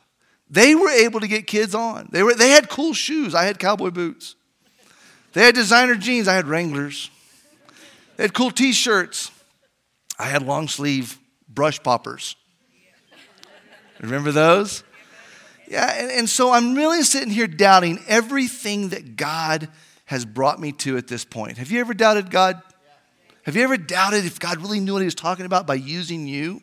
They 0.50 0.74
were 0.76 0.90
able 0.90 1.20
to 1.20 1.28
get 1.28 1.48
kids 1.48 1.76
on. 1.76 2.10
They, 2.12 2.24
were, 2.24 2.34
they 2.34 2.50
had 2.50 2.70
cool 2.70 2.94
shoes. 2.94 3.36
I 3.36 3.44
had 3.44 3.60
cowboy 3.60 3.92
boots. 3.92 4.36
They 5.34 5.44
had 5.44 5.56
designer 5.56 5.96
jeans. 5.96 6.28
I 6.28 6.34
had 6.34 6.48
Wranglers. 6.48 7.11
Had 8.22 8.36
cool 8.36 8.52
t 8.52 8.72
shirts. 8.72 9.32
I 10.20 10.26
had 10.26 10.44
long 10.44 10.68
sleeve 10.68 11.18
brush 11.50 11.82
poppers. 11.82 12.36
Remember 14.00 14.32
those? 14.32 14.84
Yeah, 15.68 15.92
and, 15.98 16.12
and 16.12 16.30
so 16.30 16.52
I'm 16.52 16.76
really 16.76 17.02
sitting 17.02 17.32
here 17.32 17.48
doubting 17.48 18.00
everything 18.08 18.90
that 18.90 19.16
God 19.16 19.70
has 20.06 20.24
brought 20.24 20.60
me 20.60 20.72
to 20.74 20.98
at 20.98 21.08
this 21.08 21.26
point. 21.26 21.58
Have 21.58 21.72
you 21.72 21.80
ever 21.80 21.96
doubted 21.96 22.30
God? 22.30 22.62
Have 23.44 23.56
you 23.56 23.64
ever 23.64 23.78
doubted 23.78 24.26
if 24.26 24.40
God 24.40 24.62
really 24.62 24.80
knew 24.80 24.94
what 24.94 25.00
he 25.00 25.06
was 25.06 25.16
talking 25.16 25.48
about 25.48 25.66
by 25.66 25.74
using 25.74 26.28
you? 26.28 26.62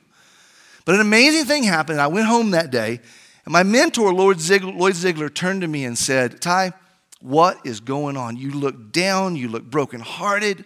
But 0.84 0.94
an 0.94 1.00
amazing 1.00 1.46
thing 1.46 1.64
happened. 1.64 2.00
I 2.00 2.06
went 2.06 2.26
home 2.26 2.52
that 2.52 2.70
day, 2.70 3.00
And 3.44 3.52
my 3.52 3.64
mentor, 3.64 4.12
Ziglar, 4.12 4.76
Lloyd 4.76 4.94
Ziglar, 4.94 5.34
turned 5.34 5.62
to 5.62 5.68
me 5.68 5.84
and 5.84 5.98
said, 5.98 6.40
Ty, 6.40 6.72
what 7.20 7.58
is 7.64 7.80
going 7.80 8.16
on? 8.16 8.36
You 8.36 8.52
look 8.52 8.92
down, 8.92 9.34
you 9.34 9.48
look 9.48 9.64
brokenhearted. 9.64 10.64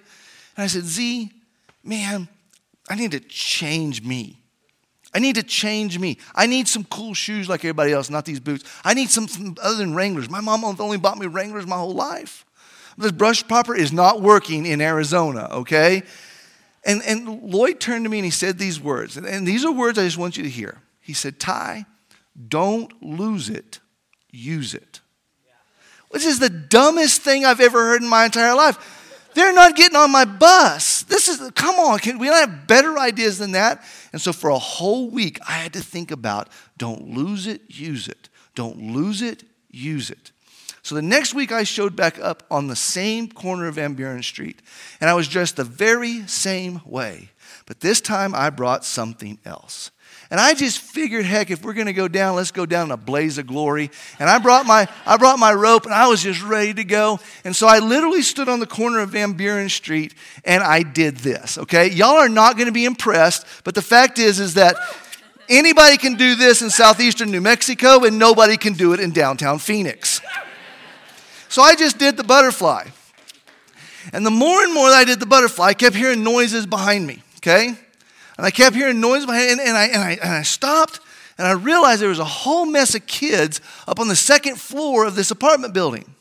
And 0.57 0.65
I 0.65 0.67
said, 0.67 0.85
Z, 0.85 1.31
man, 1.83 2.29
I 2.89 2.95
need 2.95 3.13
to 3.13 3.21
change 3.21 4.03
me. 4.03 4.39
I 5.15 5.19
need 5.19 5.35
to 5.35 5.43
change 5.43 5.99
me. 5.99 6.19
I 6.35 6.47
need 6.47 6.69
some 6.69 6.85
cool 6.85 7.13
shoes 7.15 7.49
like 7.49 7.61
everybody 7.61 7.93
else, 7.93 8.09
not 8.09 8.25
these 8.25 8.41
boots. 8.41 8.65
I 8.83 8.95
need 8.95 9.11
something 9.11 9.57
other 9.63 9.77
than 9.77 9.95
Wranglers. 9.95 10.31
My 10.31 10.41
mom 10.41 10.65
only 10.65 10.97
bought 10.97 11.19
me 11.19 11.27
Wranglers 11.27 11.67
my 11.67 11.77
whole 11.77 11.95
life. 11.95 12.47
This 12.97 13.13
brush 13.13 13.47
popper 13.47 13.75
is 13.75 13.93
not 13.93 14.21
working 14.21 14.67
in 14.67 14.81
Arizona, 14.81 15.49
okay? 15.53 16.03
And, 16.85 17.03
and 17.07 17.43
Lloyd 17.43 17.81
turned 17.81 18.05
to 18.05 18.11
me 18.11 18.19
and 18.19 18.25
he 18.25 18.31
said 18.31 18.59
these 18.59 18.81
words, 18.81 19.17
and, 19.17 19.27
and 19.27 19.47
these 19.47 19.65
are 19.65 19.73
words 19.73 19.99
I 19.99 20.05
just 20.05 20.19
want 20.19 20.37
you 20.37 20.43
to 20.43 20.51
hear. 20.51 20.81
He 21.01 21.13
said, 21.13 21.39
Ty, 21.39 21.87
don't 22.49 23.03
lose 23.03 23.49
it, 23.49 23.81
use 24.31 24.75
it. 24.75 25.01
Which 26.11 26.25
is 26.25 26.39
the 26.39 26.51
dumbest 26.51 27.23
thing 27.23 27.45
I've 27.45 27.61
ever 27.61 27.79
heard 27.79 28.03
in 28.03 28.09
my 28.09 28.27
entire 28.27 28.55
life. 28.55 29.02
They're 29.35 29.53
not 29.53 29.77
getting 29.77 29.97
on 29.97 30.11
my 30.11 30.25
bus. 30.25 31.03
This 31.03 31.29
is, 31.29 31.51
come 31.53 31.77
on, 31.77 31.99
can 31.99 32.19
we 32.19 32.29
not 32.29 32.49
have 32.49 32.67
better 32.67 32.99
ideas 32.99 33.39
than 33.39 33.53
that? 33.53 33.83
And 34.13 34.21
so 34.21 34.33
for 34.33 34.51
a 34.51 34.59
whole 34.59 35.09
week, 35.11 35.39
I 35.49 35.53
had 35.53 35.73
to 35.75 35.81
think 35.81 36.11
about 36.11 36.49
don't 36.77 37.09
lose 37.09 37.47
it, 37.47 37.63
use 37.69 38.09
it. 38.09 38.29
Don't 38.55 38.79
lose 38.79 39.23
it, 39.23 39.45
use 39.71 40.11
it. 40.11 40.33
So 40.83 40.97
the 40.97 41.03
next 41.03 41.33
week, 41.33 41.53
I 41.53 41.63
showed 41.63 41.95
back 41.95 42.19
up 42.19 42.43
on 42.51 42.67
the 42.67 42.75
same 42.75 43.29
corner 43.29 43.69
of 43.69 43.77
Van 43.77 43.95
Buren 43.95 44.23
Street, 44.23 44.61
and 45.01 45.09
I 45.09 45.15
was 45.15 45.29
dressed 45.29 45.57
the 45.57 45.65
very 45.65 46.27
same 46.27 46.81
way. 46.85 47.31
But 47.67 47.81
this 47.81 48.01
time, 48.01 48.35
I 48.35 48.51
brought 48.51 48.85
something 48.85 49.39
else. 49.45 49.92
And 50.33 50.41
I 50.41 50.55
just 50.55 50.79
figured, 50.79 51.27
heck, 51.27 51.51
if 51.51 51.63
we're 51.63 51.75
going 51.75 51.89
to 51.89 51.93
go 51.93 52.09
down, 52.09 52.37
let's 52.37 52.53
go 52.53 52.65
down 52.65 52.87
in 52.87 52.91
a 52.91 52.97
blaze 52.97 53.37
of 53.37 53.47
glory. 53.47 53.91
And 54.19 54.31
I 54.31 54.39
brought 54.39 54.65
my 54.65 54.89
I 55.05 55.19
brought 55.19 55.39
my 55.39 55.53
rope, 55.53 55.85
and 55.85 55.93
I 55.93 56.09
was 56.09 56.23
just 56.23 56.43
ready 56.43 56.73
to 56.73 56.85
go. 56.85 57.21
And 57.45 57.55
so 57.55 57.67
I 57.67 57.81
literally 57.81 58.23
stood 58.23 58.49
on 58.49 58.59
the 58.59 58.67
corner 58.67 59.01
of 59.01 59.11
Van 59.11 59.35
Buren 59.35 59.69
Street, 59.69 60.15
and 60.43 60.63
I 60.63 60.85
did 60.85 61.19
this. 61.19 61.59
Okay, 61.59 61.91
y'all 61.91 62.17
are 62.17 62.31
not 62.31 62.57
going 62.57 62.65
to 62.65 62.73
be 62.73 62.87
impressed, 62.87 63.45
but 63.63 63.75
the 63.75 63.83
fact 63.83 64.19
is, 64.19 64.41
is 64.41 64.55
that 64.55 64.77
anybody 65.51 65.99
can 65.99 66.15
do 66.15 66.35
this 66.35 66.63
in 66.63 66.71
southeastern 66.71 67.31
New 67.31 67.43
Mexico, 67.43 68.03
and 68.07 68.19
nobody 68.19 68.57
can 68.57 68.73
do 68.73 68.95
it 68.95 69.01
in 69.01 69.11
downtown 69.11 69.59
Phoenix. 69.59 70.23
So 71.51 71.61
I 71.61 71.75
just 71.75 71.99
did 71.99 72.17
the 72.17 72.25
butterfly. 72.25 72.89
And 74.15 74.25
the 74.25 74.31
more 74.31 74.63
and 74.63 74.73
more 74.73 74.89
that 74.89 74.97
I 74.97 75.05
did 75.05 75.21
the 75.21 75.27
butterfly, 75.27 75.67
I 75.67 75.75
kept 75.75 75.95
hearing 75.95 76.25
noises 76.25 76.65
behind 76.65 77.07
me, 77.07 77.23
okay? 77.37 77.77
And 78.43 78.49
I 78.49 78.51
kept 78.51 78.75
hearing 78.75 79.01
noise 79.01 79.25
behind 79.25 79.53
and, 79.53 79.61
and, 79.61 79.77
I, 79.77 79.85
and, 79.85 80.03
I, 80.03 80.11
and 80.15 80.33
I 80.33 80.43
stopped 80.43 80.99
and 81.39 81.47
I 81.47 81.53
realized 81.53 82.03
there 82.03 82.09
was 82.09 82.19
a 82.19 82.25
whole 82.25 82.67
mess 82.67 82.93
of 82.97 83.07
kids 83.07 83.61
up 83.87 84.01
on 84.01 84.09
the 84.09 84.17
second 84.17 84.57
floor 84.57 85.07
of 85.07 85.15
this 85.15 85.31
apartment 85.31 85.75
building. 85.75 86.13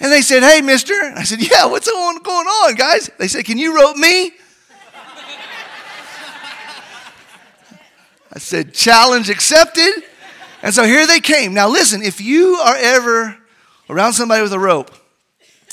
And 0.00 0.10
they 0.10 0.22
said, 0.22 0.42
Hey, 0.42 0.60
mister. 0.60 0.92
I 0.92 1.22
said, 1.22 1.40
Yeah, 1.40 1.66
what's 1.66 1.88
going 1.88 2.18
on, 2.26 2.74
guys? 2.74 3.12
They 3.16 3.28
said, 3.28 3.44
Can 3.44 3.58
you 3.58 3.76
rope 3.76 3.96
me? 3.96 4.32
I 8.32 8.38
said, 8.40 8.74
Challenge 8.74 9.30
accepted. 9.30 10.02
And 10.64 10.74
so 10.74 10.82
here 10.82 11.06
they 11.06 11.20
came. 11.20 11.54
Now, 11.54 11.68
listen, 11.68 12.02
if 12.02 12.20
you 12.20 12.56
are 12.56 12.76
ever 12.76 13.36
around 13.88 14.14
somebody 14.14 14.42
with 14.42 14.52
a 14.52 14.58
rope 14.58 14.90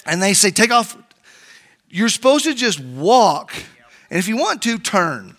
and 0.05 0.21
they 0.21 0.35
say, 0.35 0.51
Take 0.51 0.69
off, 0.69 0.95
you're 1.89 2.09
supposed 2.09 2.45
to 2.45 2.53
just 2.53 2.79
walk. 2.79 3.55
And 4.11 4.19
if 4.19 4.27
you 4.27 4.37
want 4.37 4.61
to, 4.61 4.77
turn. 4.77 5.33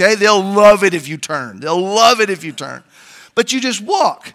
Okay? 0.00 0.14
They'll 0.14 0.42
love 0.42 0.82
it 0.82 0.94
if 0.94 1.08
you 1.08 1.18
turn. 1.18 1.60
They'll 1.60 1.80
love 1.80 2.20
it 2.20 2.30
if 2.30 2.42
you 2.42 2.52
turn. 2.52 2.82
But 3.34 3.52
you 3.52 3.60
just 3.60 3.82
walk. 3.82 4.34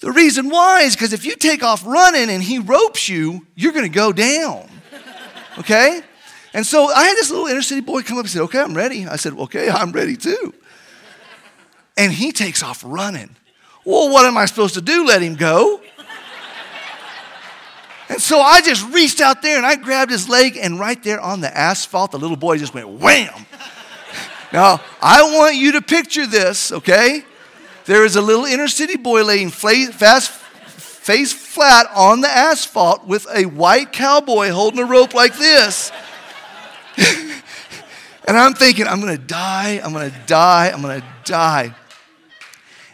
The 0.00 0.10
reason 0.10 0.48
why 0.48 0.82
is 0.82 0.94
because 0.94 1.12
if 1.12 1.24
you 1.24 1.36
take 1.36 1.62
off 1.62 1.84
running 1.86 2.30
and 2.30 2.42
he 2.42 2.58
ropes 2.58 3.08
you, 3.08 3.46
you're 3.54 3.72
going 3.72 3.84
to 3.84 3.94
go 3.94 4.12
down. 4.12 4.68
Okay? 5.58 6.02
And 6.54 6.66
so 6.66 6.86
I 6.86 7.04
had 7.04 7.16
this 7.16 7.30
little 7.30 7.46
inner 7.46 7.62
city 7.62 7.80
boy 7.80 8.02
come 8.02 8.16
up 8.16 8.24
and 8.24 8.30
said, 8.30 8.42
Okay, 8.42 8.60
I'm 8.60 8.74
ready. 8.74 9.06
I 9.06 9.16
said, 9.16 9.34
Okay, 9.34 9.68
I'm 9.68 9.92
ready 9.92 10.16
too. 10.16 10.54
And 11.96 12.12
he 12.12 12.32
takes 12.32 12.62
off 12.62 12.82
running. 12.84 13.36
Well, 13.84 14.10
what 14.10 14.26
am 14.26 14.36
I 14.36 14.46
supposed 14.46 14.74
to 14.74 14.80
do? 14.80 15.06
Let 15.06 15.22
him 15.22 15.34
go? 15.34 15.80
And 18.08 18.22
so 18.22 18.40
I 18.40 18.62
just 18.62 18.88
reached 18.92 19.20
out 19.20 19.42
there 19.42 19.58
and 19.58 19.66
I 19.66 19.76
grabbed 19.76 20.10
his 20.10 20.28
leg, 20.30 20.56
and 20.56 20.80
right 20.80 21.02
there 21.02 21.20
on 21.20 21.42
the 21.42 21.54
asphalt, 21.54 22.12
the 22.12 22.18
little 22.18 22.38
boy 22.38 22.56
just 22.56 22.72
went 22.72 22.88
wham. 22.88 23.46
Now, 24.52 24.80
I 25.00 25.22
want 25.36 25.56
you 25.56 25.72
to 25.72 25.82
picture 25.82 26.26
this, 26.26 26.72
okay? 26.72 27.22
There 27.84 28.04
is 28.04 28.16
a 28.16 28.22
little 28.22 28.44
inner 28.44 28.68
city 28.68 28.96
boy 28.96 29.24
laying 29.24 29.50
fast, 29.50 30.30
face 30.30 31.32
flat 31.32 31.86
on 31.94 32.20
the 32.20 32.28
asphalt 32.28 33.06
with 33.06 33.26
a 33.34 33.46
white 33.46 33.92
cowboy 33.92 34.50
holding 34.50 34.80
a 34.80 34.84
rope 34.84 35.14
like 35.14 35.36
this. 35.36 35.90
and 36.96 38.36
I'm 38.36 38.54
thinking, 38.54 38.86
I'm 38.86 39.00
gonna 39.00 39.18
die, 39.18 39.80
I'm 39.82 39.92
gonna 39.92 40.12
die, 40.26 40.70
I'm 40.70 40.82
gonna 40.82 41.04
die. 41.24 41.74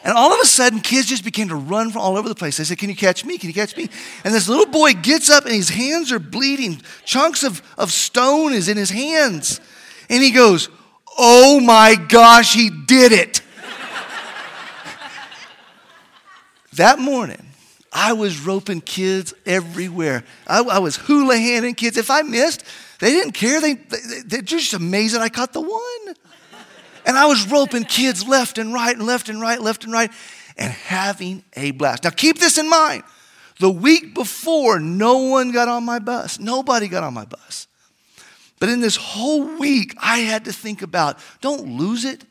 And 0.04 0.12
all 0.12 0.34
of 0.34 0.40
a 0.40 0.44
sudden, 0.44 0.80
kids 0.80 1.06
just 1.06 1.24
began 1.24 1.48
to 1.48 1.56
run 1.56 1.90
from 1.90 2.02
all 2.02 2.18
over 2.18 2.28
the 2.28 2.34
place. 2.34 2.58
They 2.58 2.64
said, 2.64 2.76
Can 2.76 2.90
you 2.90 2.96
catch 2.96 3.24
me? 3.24 3.38
Can 3.38 3.48
you 3.48 3.54
catch 3.54 3.74
me? 3.74 3.88
And 4.22 4.34
this 4.34 4.48
little 4.48 4.66
boy 4.66 4.92
gets 4.92 5.30
up 5.30 5.44
and 5.44 5.54
his 5.54 5.70
hands 5.70 6.12
are 6.12 6.18
bleeding. 6.18 6.82
Chunks 7.06 7.42
of, 7.42 7.62
of 7.78 7.90
stone 7.90 8.52
is 8.52 8.68
in 8.68 8.76
his 8.76 8.90
hands. 8.90 9.62
And 10.10 10.22
he 10.22 10.30
goes, 10.30 10.68
Oh 11.16 11.60
my 11.60 11.94
gosh, 11.94 12.54
he 12.54 12.70
did 12.70 13.12
it. 13.12 13.40
that 16.74 16.98
morning, 16.98 17.44
I 17.92 18.12
was 18.14 18.40
roping 18.40 18.80
kids 18.80 19.32
everywhere. 19.46 20.24
I, 20.46 20.62
I 20.62 20.78
was 20.80 20.96
hula 20.96 21.36
handing 21.36 21.74
kids. 21.74 21.96
If 21.96 22.10
I 22.10 22.22
missed, 22.22 22.64
they 22.98 23.10
didn't 23.10 23.32
care. 23.32 23.60
They, 23.60 23.74
they, 23.74 24.20
they're 24.26 24.42
just 24.42 24.74
amazed 24.74 25.14
that 25.14 25.22
I 25.22 25.28
caught 25.28 25.52
the 25.52 25.60
one. 25.60 26.16
And 27.06 27.16
I 27.16 27.26
was 27.26 27.46
roping 27.48 27.84
kids 27.84 28.26
left 28.26 28.58
and 28.58 28.72
right 28.72 28.96
and 28.96 29.06
left 29.06 29.28
and 29.28 29.40
right, 29.40 29.60
left 29.60 29.84
and 29.84 29.92
right, 29.92 30.10
and 30.56 30.72
having 30.72 31.44
a 31.54 31.70
blast. 31.72 32.04
Now, 32.04 32.10
keep 32.10 32.38
this 32.38 32.58
in 32.58 32.68
mind. 32.68 33.04
The 33.60 33.70
week 33.70 34.14
before, 34.14 34.80
no 34.80 35.18
one 35.18 35.52
got 35.52 35.68
on 35.68 35.84
my 35.84 35.98
bus. 35.98 36.40
Nobody 36.40 36.88
got 36.88 37.04
on 37.04 37.14
my 37.14 37.24
bus. 37.24 37.68
But 38.64 38.72
in 38.72 38.80
this 38.80 38.96
whole 38.96 39.58
week, 39.58 39.94
I 40.00 40.20
had 40.20 40.46
to 40.46 40.52
think 40.54 40.80
about 40.80 41.18
don't 41.42 41.76
lose 41.76 42.06
it, 42.06 42.24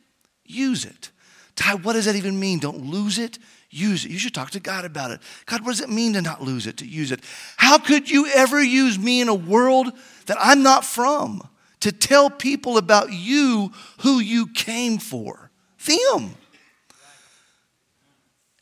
use 0.44 0.84
it. 0.84 1.12
Ty, 1.56 1.76
what 1.76 1.94
does 1.94 2.06
that 2.06 2.16
even 2.16 2.40
mean? 2.40 2.58
Don't 2.58 2.88
lose 2.88 3.20
it, 3.20 3.38
use 3.70 4.04
it. 4.04 4.10
You 4.10 4.18
should 4.18 4.34
talk 4.34 4.50
to 4.50 4.60
God 4.60 4.84
about 4.84 5.12
it. 5.12 5.20
God, 5.46 5.62
what 5.62 5.74
does 5.74 5.82
it 5.82 5.92
mean 5.92 6.14
to 6.14 6.24
not 6.24 6.42
lose 6.42 6.66
it, 6.66 6.78
to 6.78 6.88
use 6.88 7.12
it? 7.12 7.20
How 7.58 7.78
could 7.78 8.10
you 8.10 8.26
ever 8.34 8.64
use 8.64 8.98
me 8.98 9.22
in 9.22 9.28
a 9.28 9.36
world 9.36 9.94
that 10.26 10.38
I'm 10.40 10.64
not 10.64 10.84
from 10.84 11.48
to 11.82 11.92
tell 11.92 12.32
people 12.32 12.80
about 12.80 13.14
you 13.14 13.72
who 14.00 14.18
you 14.18 14.48
came 14.48 14.98
for? 14.98 15.52
Them. 15.86 16.34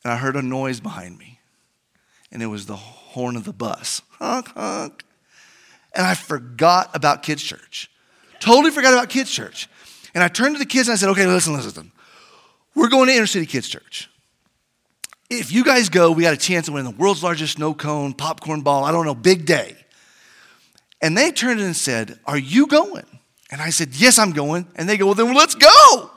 And 0.04 0.12
I 0.12 0.18
heard 0.18 0.36
a 0.36 0.42
noise 0.42 0.82
behind 0.82 1.18
me, 1.18 1.40
and 2.34 2.44
it 2.44 2.48
was 2.48 2.66
the 2.66 2.76
horn 2.76 3.38
of 3.38 3.46
the 3.46 3.54
bus. 3.54 4.02
Honk, 4.20 4.50
honk 4.50 5.06
and 5.94 6.06
I 6.06 6.16
forgot 6.16 6.90
about 6.94 7.24
kids' 7.24 7.44
church. 7.44 7.90
Totally 8.40 8.72
forgot 8.72 8.94
about 8.94 9.10
kids' 9.10 9.32
church. 9.32 9.70
And 10.14 10.24
I 10.24 10.28
turned 10.28 10.56
to 10.56 10.60
the 10.60 10.66
kids 10.66 10.88
and 10.88 10.94
I 10.94 10.98
said, 10.98 11.10
okay, 11.10 11.26
listen, 11.26 11.54
listen. 11.54 11.92
We're 12.76 12.90
going 12.90 13.08
to 13.08 13.14
inner 13.14 13.26
city 13.26 13.46
kids' 13.46 13.68
church. 13.68 14.10
If 15.30 15.52
you 15.52 15.64
guys 15.64 15.90
go, 15.90 16.12
we 16.12 16.24
got 16.24 16.34
a 16.34 16.38
chance 16.38 16.66
to 16.66 16.74
win 16.74 16.84
the 16.84 16.92
world's 16.92 17.24
largest 17.24 17.54
snow 17.54 17.74
cone, 17.74 18.14
popcorn 18.14 18.62
ball, 18.62 18.84
I 18.84 18.92
don't 18.92 19.06
know, 19.06 19.16
big 19.16 19.46
day. 19.46 19.78
And 21.02 21.18
they 21.18 21.32
turned 21.32 21.62
and 21.62 21.76
said, 21.76 22.20
Are 22.26 22.38
you 22.38 22.68
going? 22.68 23.06
And 23.50 23.62
I 23.62 23.70
said, 23.70 23.96
Yes, 23.96 24.20
I'm 24.20 24.32
going. 24.32 24.68
And 24.76 24.90
they 24.90 24.98
go, 24.98 25.06
Well, 25.06 25.16
then 25.16 25.34
let's 25.34 25.56
go. 25.56 26.12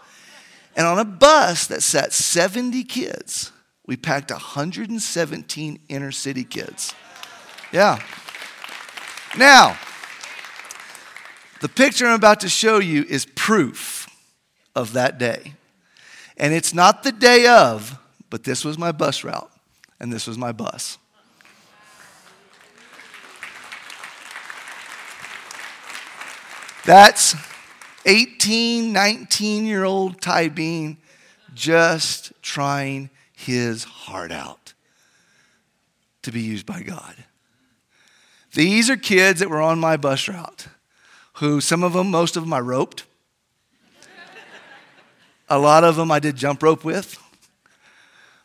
And 0.77 0.87
on 0.87 0.99
a 0.99 1.05
bus 1.05 1.69
that 1.69 1.83
sat 1.83 2.13
70 2.13 2.83
kids, 2.85 3.53
we 3.87 3.97
packed 3.97 4.31
117 4.31 5.81
inner 5.89 6.11
city 6.11 6.45
kids. 6.45 6.95
Yeah. 7.73 8.03
Now, 9.37 9.77
the 11.61 11.69
picture 11.69 12.07
I'm 12.07 12.15
about 12.15 12.41
to 12.41 12.49
show 12.49 12.79
you 12.79 13.05
is 13.09 13.27
proof 13.27 14.09
of 14.77 14.93
that 14.93 15.19
day. 15.19 15.55
And 16.37 16.53
it's 16.53 16.75
not 16.75 17.03
the 17.03 17.13
day 17.13 17.47
of, 17.47 17.99
but 18.31 18.45
this 18.45 18.65
was 18.65 18.79
my 18.79 18.93
bus 18.93 19.25
route, 19.25 19.51
and 19.99 20.13
this 20.13 20.27
was 20.27 20.37
my 20.37 20.53
bus. 20.53 20.99
That's 26.85 27.35
18, 28.05 28.93
19 28.93 29.65
year 29.65 29.85
old 29.85 30.21
Ty 30.21 30.49
Bean 30.49 30.99
just 31.55 32.33
trying 32.43 33.11
his 33.33 33.85
heart 33.85 34.31
out 34.31 34.75
to 36.23 36.31
be 36.31 36.41
used 36.41 36.67
by 36.67 36.83
God. 36.83 37.15
These 38.55 38.89
are 38.89 38.97
kids 38.97 39.41
that 39.41 39.51
were 39.51 39.61
on 39.61 39.81
my 39.81 39.97
bus 39.97 40.29
route, 40.29 40.69
who 41.35 41.61
some 41.61 41.83
of 41.83 41.93
them, 41.93 42.11
most 42.11 42.37
of 42.37 42.45
them, 42.45 42.53
I 42.53 42.61
roped. 42.61 43.05
A 45.49 45.59
lot 45.59 45.83
of 45.83 45.97
them 45.97 46.11
I 46.11 46.21
did 46.21 46.37
jump 46.37 46.63
rope 46.63 46.85
with. 46.85 47.21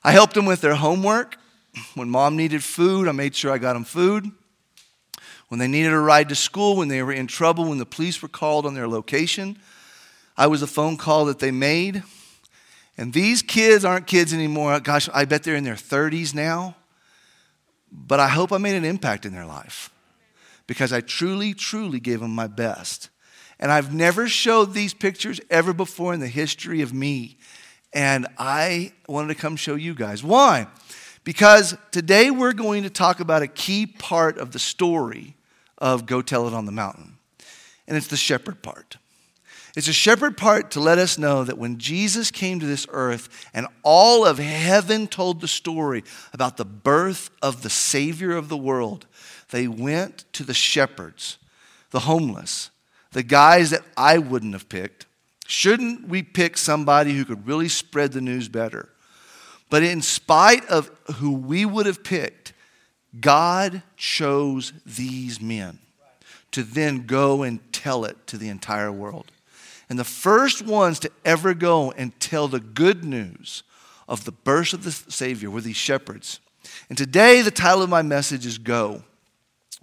I 0.03 0.11
helped 0.11 0.33
them 0.33 0.45
with 0.45 0.61
their 0.61 0.75
homework. 0.75 1.37
When 1.93 2.09
mom 2.09 2.35
needed 2.35 2.63
food, 2.63 3.07
I 3.07 3.11
made 3.11 3.35
sure 3.35 3.51
I 3.51 3.59
got 3.59 3.73
them 3.73 3.83
food. 3.83 4.31
When 5.49 5.59
they 5.59 5.67
needed 5.67 5.93
a 5.93 5.99
ride 5.99 6.29
to 6.29 6.35
school, 6.35 6.75
when 6.75 6.87
they 6.87 7.03
were 7.03 7.13
in 7.13 7.27
trouble, 7.27 7.69
when 7.69 7.77
the 7.77 7.85
police 7.85 8.21
were 8.21 8.27
called 8.27 8.65
on 8.65 8.73
their 8.73 8.87
location, 8.87 9.57
I 10.35 10.47
was 10.47 10.63
a 10.63 10.67
phone 10.67 10.97
call 10.97 11.25
that 11.25 11.39
they 11.39 11.51
made. 11.51 12.03
And 12.97 13.13
these 13.13 13.43
kids 13.43 13.85
aren't 13.85 14.07
kids 14.07 14.33
anymore. 14.33 14.79
Gosh, 14.79 15.07
I 15.13 15.25
bet 15.25 15.43
they're 15.43 15.55
in 15.55 15.63
their 15.63 15.75
30s 15.75 16.33
now. 16.33 16.75
But 17.91 18.19
I 18.19 18.27
hope 18.27 18.51
I 18.51 18.57
made 18.57 18.75
an 18.75 18.85
impact 18.85 19.25
in 19.25 19.33
their 19.33 19.45
life 19.45 19.91
because 20.69 20.93
I 20.93 21.01
truly, 21.01 21.55
truly 21.55 21.99
gave 21.99 22.21
him 22.21 22.29
my 22.29 22.45
best. 22.45 23.09
And 23.59 23.71
I've 23.71 23.91
never 23.91 24.27
showed 24.27 24.75
these 24.75 24.93
pictures 24.93 25.41
ever 25.49 25.73
before 25.73 26.13
in 26.13 26.19
the 26.19 26.27
history 26.27 26.83
of 26.83 26.93
me. 26.93 27.39
And 27.91 28.27
I 28.37 28.93
wanted 29.07 29.29
to 29.29 29.41
come 29.41 29.55
show 29.55 29.73
you 29.73 29.95
guys. 29.95 30.23
Why? 30.23 30.67
Because 31.23 31.75
today 31.89 32.29
we're 32.29 32.53
going 32.53 32.83
to 32.83 32.91
talk 32.91 33.19
about 33.19 33.41
a 33.41 33.47
key 33.47 33.87
part 33.87 34.37
of 34.37 34.51
the 34.51 34.59
story 34.59 35.35
of 35.79 36.05
Go 36.05 36.21
Tell 36.21 36.47
It 36.47 36.53
on 36.53 36.67
the 36.67 36.71
Mountain. 36.71 37.17
And 37.87 37.97
it's 37.97 38.05
the 38.05 38.15
shepherd 38.15 38.61
part. 38.61 38.97
It's 39.75 39.87
a 39.87 39.93
shepherd 39.93 40.37
part 40.37 40.69
to 40.71 40.79
let 40.79 40.99
us 40.99 41.17
know 41.17 41.43
that 41.43 41.57
when 41.57 41.79
Jesus 41.79 42.29
came 42.29 42.59
to 42.59 42.65
this 42.67 42.85
earth 42.91 43.49
and 43.55 43.65
all 43.81 44.23
of 44.23 44.37
heaven 44.37 45.07
told 45.07 45.41
the 45.41 45.47
story 45.47 46.03
about 46.31 46.57
the 46.57 46.65
birth 46.65 47.31
of 47.41 47.63
the 47.63 47.69
Savior 47.71 48.35
of 48.35 48.49
the 48.49 48.57
world, 48.57 49.07
they 49.51 49.67
went 49.67 50.25
to 50.33 50.43
the 50.43 50.53
shepherds, 50.53 51.37
the 51.91 52.01
homeless, 52.01 52.69
the 53.11 53.23
guys 53.23 53.71
that 53.71 53.81
I 53.97 54.17
wouldn't 54.17 54.53
have 54.53 54.69
picked. 54.69 55.05
Shouldn't 55.47 56.07
we 56.07 56.21
pick 56.21 56.57
somebody 56.57 57.13
who 57.13 57.25
could 57.25 57.47
really 57.47 57.69
spread 57.69 58.11
the 58.11 58.21
news 58.21 58.47
better? 58.47 58.89
But 59.69 59.83
in 59.83 60.01
spite 60.01 60.65
of 60.67 60.91
who 61.15 61.31
we 61.31 61.65
would 61.65 61.85
have 61.85 62.03
picked, 62.03 62.53
God 63.19 63.81
chose 63.97 64.73
these 64.85 65.41
men 65.41 65.79
to 66.51 66.63
then 66.63 67.05
go 67.05 67.43
and 67.43 67.59
tell 67.71 68.05
it 68.05 68.27
to 68.27 68.37
the 68.37 68.49
entire 68.49 68.91
world. 68.91 69.31
And 69.89 69.97
the 69.97 70.03
first 70.03 70.61
ones 70.61 70.99
to 70.99 71.11
ever 71.25 71.53
go 71.53 71.91
and 71.91 72.17
tell 72.19 72.47
the 72.47 72.59
good 72.59 73.03
news 73.03 73.63
of 74.07 74.25
the 74.25 74.31
birth 74.31 74.73
of 74.73 74.83
the 74.83 74.91
Savior 74.91 75.49
were 75.49 75.61
these 75.61 75.75
shepherds. 75.75 76.39
And 76.89 76.97
today, 76.97 77.41
the 77.41 77.51
title 77.51 77.81
of 77.81 77.89
my 77.89 78.01
message 78.01 78.45
is 78.45 78.57
Go. 78.57 79.03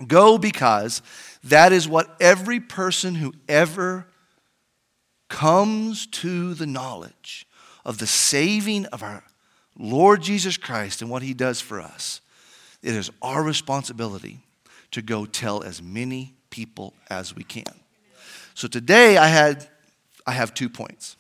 Go 0.05 0.37
because 0.37 1.01
that 1.45 1.73
is 1.73 1.89
what 1.89 2.15
every 2.21 2.61
person 2.61 3.15
who 3.15 3.33
ever 3.49 4.07
comes 5.29 6.07
to 6.07 6.55
the 6.55 6.67
knowledge 6.67 7.47
of 7.85 7.99
the 7.99 8.07
saving 8.07 8.87
of 8.87 9.03
our 9.03 9.23
Lord 9.79 10.23
Jesus 10.23 10.57
Christ 10.57 11.03
and 11.03 11.11
what 11.11 11.23
he 11.23 11.35
does 11.35 11.61
for 11.61 11.81
us, 11.81 12.21
it 12.83 12.95
is 12.95 13.11
our 13.23 13.43
responsibility 13.43 14.41
to 14.91 15.03
go 15.03 15.27
tell 15.27 15.63
as 15.63 15.83
many 15.83 16.35
people 16.51 16.95
as 17.11 17.35
we 17.35 17.45
can. 17.45 17.65
So 18.55 18.69
today 18.69 19.17
I 19.17 19.29
had 19.29 19.69
I 20.27 20.33
have 20.33 20.55
two 20.55 20.69
points. 20.69 21.17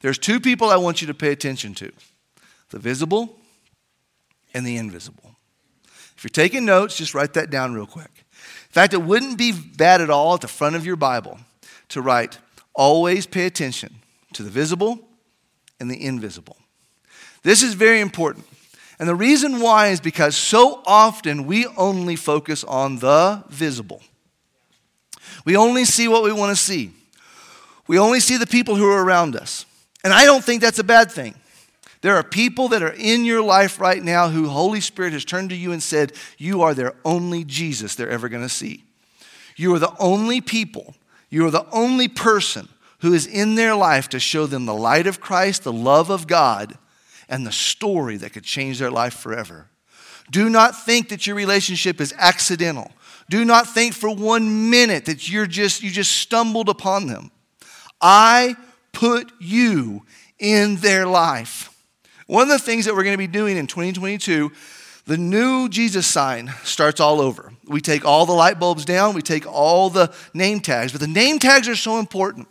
There's 0.00 0.18
two 0.18 0.40
people 0.40 0.70
I 0.70 0.76
want 0.76 1.00
you 1.00 1.06
to 1.08 1.14
pay 1.14 1.30
attention 1.30 1.74
to. 1.74 1.92
The 2.70 2.78
visible 2.78 3.36
and 4.52 4.66
the 4.66 4.76
invisible. 4.76 5.36
If 6.16 6.24
you're 6.24 6.30
taking 6.30 6.64
notes, 6.64 6.96
just 6.96 7.14
write 7.14 7.34
that 7.34 7.50
down 7.50 7.74
real 7.74 7.86
quick. 7.86 8.17
Fact, 8.78 8.94
it 8.94 9.02
wouldn't 9.02 9.36
be 9.36 9.50
bad 9.50 10.00
at 10.00 10.08
all 10.08 10.34
at 10.34 10.40
the 10.40 10.46
front 10.46 10.76
of 10.76 10.86
your 10.86 10.94
Bible 10.94 11.40
to 11.88 12.00
write, 12.00 12.38
always 12.74 13.26
pay 13.26 13.44
attention 13.44 13.96
to 14.34 14.44
the 14.44 14.50
visible 14.50 15.00
and 15.80 15.90
the 15.90 16.00
invisible. 16.00 16.56
This 17.42 17.64
is 17.64 17.74
very 17.74 18.00
important. 18.00 18.46
And 19.00 19.08
the 19.08 19.16
reason 19.16 19.58
why 19.58 19.88
is 19.88 20.00
because 20.00 20.36
so 20.36 20.80
often 20.86 21.44
we 21.44 21.66
only 21.76 22.14
focus 22.14 22.62
on 22.62 23.00
the 23.00 23.42
visible. 23.48 24.00
We 25.44 25.56
only 25.56 25.84
see 25.84 26.06
what 26.06 26.22
we 26.22 26.30
want 26.30 26.56
to 26.56 26.62
see. 26.62 26.92
We 27.88 27.98
only 27.98 28.20
see 28.20 28.36
the 28.36 28.46
people 28.46 28.76
who 28.76 28.88
are 28.88 29.04
around 29.04 29.34
us. 29.34 29.66
And 30.04 30.12
I 30.12 30.24
don't 30.24 30.44
think 30.44 30.62
that's 30.62 30.78
a 30.78 30.84
bad 30.84 31.10
thing. 31.10 31.34
There 32.00 32.16
are 32.16 32.22
people 32.22 32.68
that 32.68 32.82
are 32.82 32.94
in 32.96 33.24
your 33.24 33.42
life 33.42 33.80
right 33.80 34.02
now 34.02 34.28
who 34.28 34.48
Holy 34.48 34.80
Spirit 34.80 35.12
has 35.12 35.24
turned 35.24 35.50
to 35.50 35.56
you 35.56 35.72
and 35.72 35.82
said, 35.82 36.12
You 36.36 36.62
are 36.62 36.74
their 36.74 36.94
only 37.04 37.44
Jesus 37.44 37.94
they're 37.94 38.08
ever 38.10 38.28
going 38.28 38.44
to 38.44 38.48
see. 38.48 38.84
You 39.56 39.74
are 39.74 39.80
the 39.80 39.94
only 39.98 40.40
people, 40.40 40.94
you 41.30 41.44
are 41.46 41.50
the 41.50 41.66
only 41.72 42.08
person 42.08 42.68
who 43.00 43.12
is 43.12 43.26
in 43.26 43.54
their 43.54 43.74
life 43.74 44.08
to 44.08 44.20
show 44.20 44.46
them 44.46 44.66
the 44.66 44.74
light 44.74 45.06
of 45.06 45.20
Christ, 45.20 45.64
the 45.64 45.72
love 45.72 46.10
of 46.10 46.26
God, 46.26 46.76
and 47.28 47.46
the 47.46 47.52
story 47.52 48.16
that 48.16 48.32
could 48.32 48.44
change 48.44 48.78
their 48.78 48.90
life 48.90 49.14
forever. 49.14 49.68
Do 50.30 50.48
not 50.48 50.84
think 50.84 51.08
that 51.08 51.26
your 51.26 51.36
relationship 51.36 52.00
is 52.00 52.14
accidental. 52.16 52.90
Do 53.30 53.44
not 53.44 53.68
think 53.68 53.94
for 53.94 54.14
one 54.14 54.70
minute 54.70 55.04
that 55.06 55.28
you're 55.28 55.46
just 55.46 55.82
you 55.82 55.90
just 55.90 56.12
stumbled 56.12 56.68
upon 56.68 57.06
them. 57.06 57.30
I 58.00 58.56
put 58.92 59.30
you 59.38 60.02
in 60.38 60.76
their 60.76 61.06
life. 61.06 61.67
One 62.28 62.42
of 62.42 62.48
the 62.50 62.58
things 62.58 62.84
that 62.84 62.94
we're 62.94 63.04
going 63.04 63.14
to 63.14 63.18
be 63.18 63.26
doing 63.26 63.56
in 63.56 63.66
2022, 63.66 64.52
the 65.06 65.16
new 65.16 65.70
Jesus 65.70 66.06
sign 66.06 66.52
starts 66.62 67.00
all 67.00 67.22
over. 67.22 67.54
We 67.64 67.80
take 67.80 68.04
all 68.04 68.26
the 68.26 68.34
light 68.34 68.60
bulbs 68.60 68.84
down, 68.84 69.14
we 69.14 69.22
take 69.22 69.46
all 69.46 69.88
the 69.88 70.12
name 70.34 70.60
tags, 70.60 70.92
but 70.92 71.00
the 71.00 71.06
name 71.06 71.38
tags 71.38 71.70
are 71.70 71.74
so 71.74 71.98
important. 71.98 72.46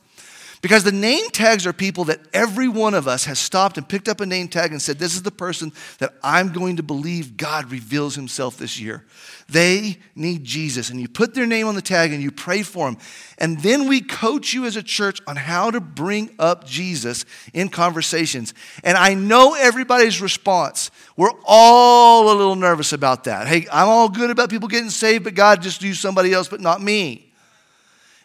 Because 0.62 0.84
the 0.84 0.92
name 0.92 1.30
tags 1.30 1.68
are 1.68 1.74
people 1.74 2.06
that 2.06 2.20
every 2.34 2.68
one 2.68 2.96
of 2.96 3.08
us 3.08 3.26
has 3.26 3.38
stopped 3.38 3.78
and 3.78 3.88
picked 3.88 4.10
up 4.10 4.22
a 4.22 4.26
name 4.26 4.48
tag 4.48 4.72
and 4.72 4.82
said, 4.82 4.98
This 4.98 5.14
is 5.14 5.22
the 5.22 5.32
person 5.32 5.72
that 6.00 6.16
I'm 6.24 6.52
going 6.52 6.78
to 6.78 6.84
believe 6.84 7.38
God 7.38 7.72
reveals 7.72 8.16
himself 8.16 8.58
this 8.58 8.80
year. 8.80 9.06
They 9.50 10.00
need 10.16 10.44
Jesus. 10.44 10.90
And 10.90 11.00
you 11.00 11.08
put 11.08 11.36
their 11.36 11.46
name 11.46 11.68
on 11.68 11.76
the 11.76 11.82
tag 11.82 12.12
and 12.12 12.24
you 12.24 12.32
pray 12.32 12.64
for 12.64 12.90
them. 12.90 12.98
And 13.38 13.60
then 13.62 13.88
we 13.88 14.02
coach 14.02 14.52
you 14.54 14.66
as 14.66 14.76
a 14.76 14.84
church 14.84 15.22
on 15.28 15.36
how 15.36 15.70
to 15.70 15.80
bring 15.80 16.32
up 16.40 16.66
Jesus 16.66 17.24
in 17.54 17.70
conversations. 17.70 18.56
And 18.84 18.98
I 18.98 19.14
know 19.14 19.54
everybody's 19.54 20.22
response. 20.22 20.90
We're 21.16 21.32
all 21.46 22.32
a 22.32 22.36
little 22.36 22.56
nervous 22.56 22.94
about 22.94 23.26
that. 23.26 23.48
Hey, 23.48 23.68
I'm 23.72 23.88
all 23.88 24.10
good 24.10 24.32
about 24.32 24.50
people 24.50 24.68
getting 24.68 24.90
saved, 24.90 25.24
but 25.24 25.36
God 25.36 25.62
just 25.62 25.84
use 25.84 26.00
somebody 26.00 26.34
else, 26.34 26.48
but 26.48 26.62
not 26.62 26.82
me. 26.82 27.27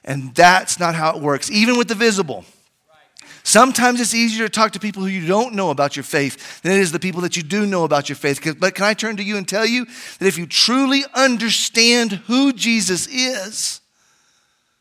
And 0.05 0.35
that's 0.35 0.81
not 0.81 0.95
how 0.95 1.17
it 1.17 1.23
works, 1.23 1.51
even 1.51 1.77
with 1.77 1.89
the 1.89 1.95
visible. 1.95 2.45
Sometimes 3.45 4.01
it's 4.01 4.15
easier 4.15 4.47
to 4.47 4.53
talk 4.53 4.73
to 4.73 4.81
people 4.81 5.03
who 5.03 5.09
you 5.09 5.27
don't 5.27 5.55
know 5.55 5.71
about 5.71 5.97
your 5.97 6.05
faith 6.05 6.63
than 6.63 6.73
it 6.73 6.79
is 6.79 6.93
the 6.93 7.01
people 7.01 7.23
that 7.23 7.37
you 7.37 7.43
do 7.43 7.67
know 7.67 7.85
about 7.85 8.09
your 8.09 8.17
faith. 8.17 8.41
But 8.59 8.75
can 8.75 8.85
I 8.85 8.95
turn 8.95 9.17
to 9.17 9.23
you 9.23 9.37
and 9.37 9.49
tell 9.49 9.67
you 9.67 9.85
that 10.19 10.27
if 10.27 10.39
you 10.39 10.47
truly 10.47 11.05
understand 11.15 12.13
who 12.13 12.53
Jesus 12.53 13.09
is, 13.09 13.81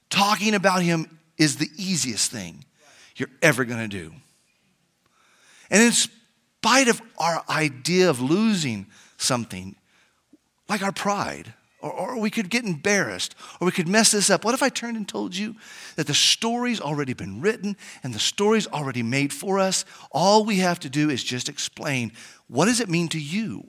talking 0.09 0.53
about 0.53 0.83
him 0.83 1.19
is 1.37 1.57
the 1.57 1.69
easiest 1.75 2.31
thing 2.31 2.63
you're 3.15 3.29
ever 3.41 3.65
going 3.65 3.79
to 3.79 3.87
do. 3.87 4.13
And 5.71 5.81
in 5.81 5.91
spite 5.91 6.87
of 6.87 7.01
our 7.17 7.43
idea 7.49 8.09
of 8.09 8.21
losing 8.21 8.85
something, 9.17 9.75
like 10.69 10.83
our 10.83 10.91
pride, 10.91 11.53
or, 11.81 11.91
or 11.91 12.19
we 12.19 12.29
could 12.29 12.49
get 12.49 12.65
embarrassed, 12.65 13.35
or 13.59 13.65
we 13.65 13.71
could 13.71 13.87
mess 13.87 14.11
this 14.11 14.29
up. 14.29 14.45
What 14.45 14.53
if 14.53 14.63
I 14.63 14.69
turned 14.69 14.97
and 14.97 15.07
told 15.07 15.35
you 15.35 15.55
that 15.95 16.07
the 16.07 16.13
story's 16.13 16.79
already 16.79 17.13
been 17.13 17.41
written 17.41 17.77
and 18.03 18.13
the 18.13 18.19
story's 18.19 18.67
already 18.67 19.03
made 19.03 19.33
for 19.33 19.59
us? 19.59 19.85
All 20.11 20.45
we 20.45 20.57
have 20.57 20.79
to 20.81 20.89
do 20.89 21.09
is 21.09 21.23
just 21.23 21.49
explain 21.49 22.11
what 22.47 22.65
does 22.65 22.79
it 22.79 22.89
mean 22.89 23.07
to 23.09 23.19
you? 23.19 23.67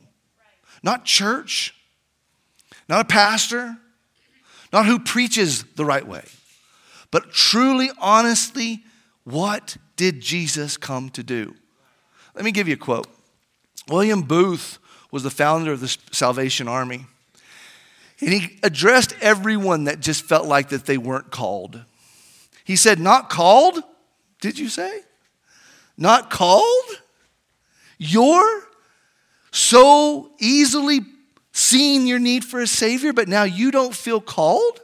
Not 0.82 1.04
church, 1.04 1.74
not 2.88 3.00
a 3.00 3.04
pastor, 3.04 3.76
not 4.72 4.86
who 4.86 4.98
preaches 4.98 5.64
the 5.76 5.84
right 5.84 6.06
way, 6.06 6.24
but 7.10 7.30
truly, 7.30 7.90
honestly, 8.00 8.82
what 9.24 9.76
did 9.96 10.20
Jesus 10.20 10.76
come 10.76 11.10
to 11.10 11.22
do? 11.22 11.54
Let 12.34 12.44
me 12.44 12.50
give 12.50 12.66
you 12.66 12.74
a 12.74 12.78
quote. 12.78 13.06
William 13.88 14.22
Booth 14.22 14.78
was 15.10 15.22
the 15.22 15.30
founder 15.30 15.72
of 15.72 15.80
the 15.80 15.96
Salvation 16.10 16.66
Army. 16.66 17.06
And 18.22 18.32
he 18.32 18.58
addressed 18.62 19.16
everyone 19.20 19.84
that 19.84 19.98
just 19.98 20.22
felt 20.22 20.46
like 20.46 20.68
that 20.68 20.86
they 20.86 20.96
weren't 20.96 21.32
called. 21.32 21.82
He 22.64 22.76
said, 22.76 23.00
Not 23.00 23.28
called? 23.28 23.82
Did 24.40 24.60
you 24.60 24.68
say? 24.68 25.00
Not 25.98 26.30
called? 26.30 27.00
You're 27.98 28.62
so 29.50 30.30
easily 30.38 31.00
seeing 31.50 32.06
your 32.06 32.20
need 32.20 32.44
for 32.44 32.60
a 32.60 32.66
Savior, 32.66 33.12
but 33.12 33.26
now 33.26 33.42
you 33.42 33.72
don't 33.72 33.94
feel 33.94 34.20
called? 34.20 34.80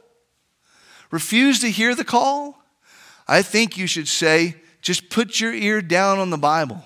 Refuse 1.09 1.59
to 1.61 1.71
hear 1.71 1.95
the 1.95 2.03
call? 2.03 2.61
I 3.25 3.41
think 3.41 3.77
you 3.77 3.87
should 3.87 4.09
say, 4.09 4.55
just 4.81 5.09
put 5.09 5.39
your 5.39 5.53
ear 5.53 5.81
down 5.81 6.19
on 6.19 6.29
the 6.29 6.37
Bible 6.37 6.83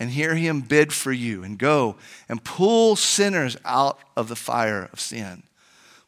and 0.00 0.10
hear 0.10 0.34
Him 0.34 0.60
bid 0.60 0.92
for 0.92 1.12
you 1.12 1.44
and 1.44 1.56
go 1.56 1.96
and 2.28 2.42
pull 2.42 2.96
sinners 2.96 3.56
out 3.64 4.00
of 4.16 4.28
the 4.28 4.36
fire 4.36 4.88
of 4.92 4.98
sin. 4.98 5.44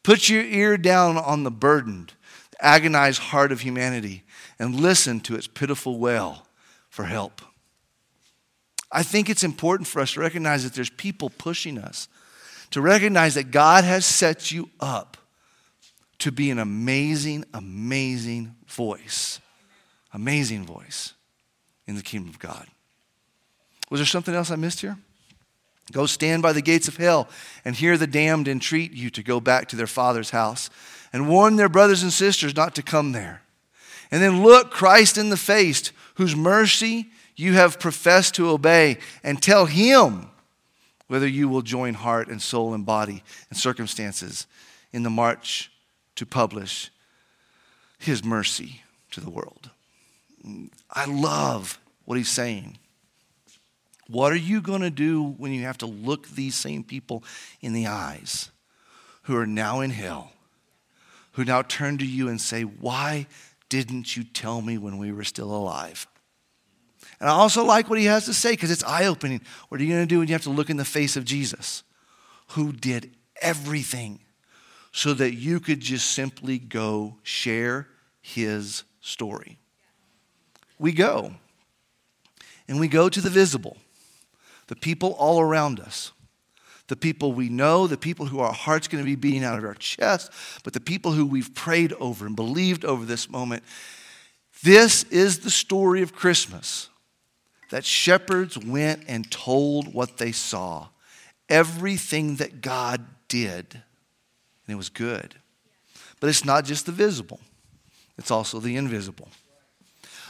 Put 0.07 0.29
your 0.29 0.45
ear 0.45 0.77
down 0.77 1.17
on 1.17 1.43
the 1.43 1.51
burdened, 1.51 2.13
agonized 2.61 3.19
heart 3.19 3.51
of 3.51 3.59
humanity 3.59 4.23
and 4.57 4.73
listen 4.73 5.19
to 5.19 5.35
its 5.35 5.47
pitiful 5.47 5.99
wail 5.99 6.47
for 6.87 7.03
help. 7.03 7.41
I 8.89 9.03
think 9.03 9.29
it's 9.29 9.43
important 9.43 9.85
for 9.85 10.01
us 10.01 10.13
to 10.13 10.21
recognize 10.21 10.63
that 10.63 10.73
there's 10.73 10.89
people 10.89 11.29
pushing 11.29 11.77
us, 11.77 12.07
to 12.71 12.79
recognize 12.79 13.35
that 13.35 13.51
God 13.51 13.83
has 13.83 14.05
set 14.05 14.49
you 14.49 14.69
up 14.79 15.17
to 16.19 16.31
be 16.31 16.51
an 16.51 16.59
amazing, 16.59 17.43
amazing 17.53 18.55
voice. 18.65 19.41
Amazing 20.13 20.65
voice 20.65 21.15
in 21.85 21.97
the 21.97 22.01
kingdom 22.01 22.29
of 22.29 22.39
God. 22.39 22.65
Was 23.89 23.99
there 23.99 24.07
something 24.07 24.33
else 24.33 24.51
I 24.51 24.55
missed 24.55 24.79
here? 24.79 24.97
Go 25.91 26.05
stand 26.05 26.43
by 26.43 26.53
the 26.53 26.61
gates 26.61 26.87
of 26.87 26.97
hell 26.97 27.29
and 27.63 27.75
hear 27.75 27.97
the 27.97 28.07
damned 28.07 28.47
entreat 28.47 28.91
you 28.91 29.09
to 29.11 29.23
go 29.23 29.39
back 29.39 29.67
to 29.69 29.75
their 29.75 29.87
father's 29.87 30.31
house 30.31 30.69
and 31.13 31.29
warn 31.29 31.55
their 31.55 31.69
brothers 31.69 32.03
and 32.03 32.11
sisters 32.11 32.55
not 32.55 32.75
to 32.75 32.81
come 32.81 33.13
there. 33.13 33.41
And 34.11 34.21
then 34.21 34.43
look 34.43 34.71
Christ 34.71 35.17
in 35.17 35.29
the 35.29 35.37
face, 35.37 35.91
whose 36.15 36.35
mercy 36.35 37.07
you 37.35 37.53
have 37.53 37.79
professed 37.79 38.35
to 38.35 38.49
obey, 38.49 38.97
and 39.23 39.41
tell 39.41 39.65
him 39.65 40.29
whether 41.07 41.27
you 41.27 41.47
will 41.47 41.61
join 41.61 41.93
heart 41.93 42.27
and 42.27 42.41
soul 42.41 42.73
and 42.73 42.85
body 42.85 43.23
and 43.49 43.57
circumstances 43.57 44.47
in 44.91 45.03
the 45.03 45.09
march 45.09 45.71
to 46.15 46.25
publish 46.25 46.89
his 47.99 48.23
mercy 48.23 48.81
to 49.11 49.21
the 49.21 49.29
world. 49.29 49.69
I 50.91 51.05
love 51.05 51.79
what 52.05 52.17
he's 52.17 52.29
saying. 52.29 52.77
What 54.09 54.31
are 54.31 54.37
you 54.37 54.61
going 54.61 54.81
to 54.81 54.89
do 54.89 55.23
when 55.23 55.51
you 55.51 55.63
have 55.63 55.77
to 55.79 55.85
look 55.85 56.27
these 56.29 56.55
same 56.55 56.83
people 56.83 57.23
in 57.61 57.73
the 57.73 57.87
eyes 57.87 58.51
who 59.23 59.35
are 59.35 59.45
now 59.45 59.81
in 59.81 59.91
hell, 59.91 60.31
who 61.33 61.43
now 61.43 61.61
turn 61.61 61.97
to 61.97 62.05
you 62.05 62.29
and 62.29 62.39
say, 62.39 62.63
Why 62.63 63.27
didn't 63.69 64.15
you 64.15 64.23
tell 64.23 64.61
me 64.61 64.77
when 64.77 64.97
we 64.97 65.11
were 65.11 65.25
still 65.25 65.53
alive? 65.53 66.07
And 67.19 67.29
I 67.29 67.33
also 67.33 67.65
like 67.65 67.89
what 67.89 67.99
he 67.99 68.05
has 68.05 68.25
to 68.25 68.33
say 68.33 68.51
because 68.51 68.71
it's 68.71 68.83
eye 68.83 69.05
opening. 69.05 69.41
What 69.67 69.81
are 69.81 69.83
you 69.83 69.89
going 69.89 70.03
to 70.03 70.07
do 70.07 70.19
when 70.19 70.27
you 70.27 70.33
have 70.33 70.43
to 70.43 70.49
look 70.49 70.69
in 70.69 70.77
the 70.77 70.85
face 70.85 71.17
of 71.17 71.25
Jesus, 71.25 71.83
who 72.49 72.71
did 72.71 73.11
everything 73.41 74.19
so 74.91 75.13
that 75.15 75.33
you 75.33 75.59
could 75.59 75.81
just 75.81 76.11
simply 76.11 76.57
go 76.57 77.17
share 77.23 77.87
his 78.21 78.83
story? 79.01 79.57
We 80.79 80.91
go, 80.91 81.33
and 82.67 82.79
we 82.79 82.87
go 82.87 83.09
to 83.09 83.19
the 83.19 83.31
visible 83.31 83.77
the 84.67 84.75
people 84.75 85.11
all 85.13 85.39
around 85.39 85.79
us, 85.79 86.11
the 86.87 86.95
people 86.95 87.33
we 87.33 87.49
know, 87.49 87.87
the 87.87 87.97
people 87.97 88.25
who 88.25 88.39
our 88.39 88.53
heart's 88.53 88.87
going 88.87 89.03
to 89.03 89.05
be 89.05 89.15
beating 89.15 89.43
out 89.43 89.57
of 89.57 89.65
our 89.65 89.73
chest, 89.73 90.31
but 90.63 90.73
the 90.73 90.79
people 90.79 91.11
who 91.11 91.25
we've 91.25 91.53
prayed 91.53 91.93
over 91.93 92.25
and 92.25 92.35
believed 92.35 92.85
over 92.85 93.05
this 93.05 93.29
moment. 93.29 93.63
This 94.63 95.03
is 95.03 95.39
the 95.39 95.51
story 95.51 96.01
of 96.01 96.13
Christmas 96.13 96.89
that 97.69 97.85
shepherds 97.85 98.57
went 98.57 99.03
and 99.07 99.29
told 99.29 99.93
what 99.93 100.17
they 100.17 100.31
saw, 100.31 100.87
everything 101.49 102.37
that 102.37 102.61
God 102.61 103.05
did, 103.27 103.65
and 103.73 104.73
it 104.73 104.75
was 104.75 104.89
good. 104.89 105.35
But 106.19 106.29
it's 106.29 106.45
not 106.45 106.65
just 106.65 106.85
the 106.85 106.91
visible, 106.91 107.39
it's 108.17 108.31
also 108.31 108.59
the 108.59 108.75
invisible. 108.77 109.27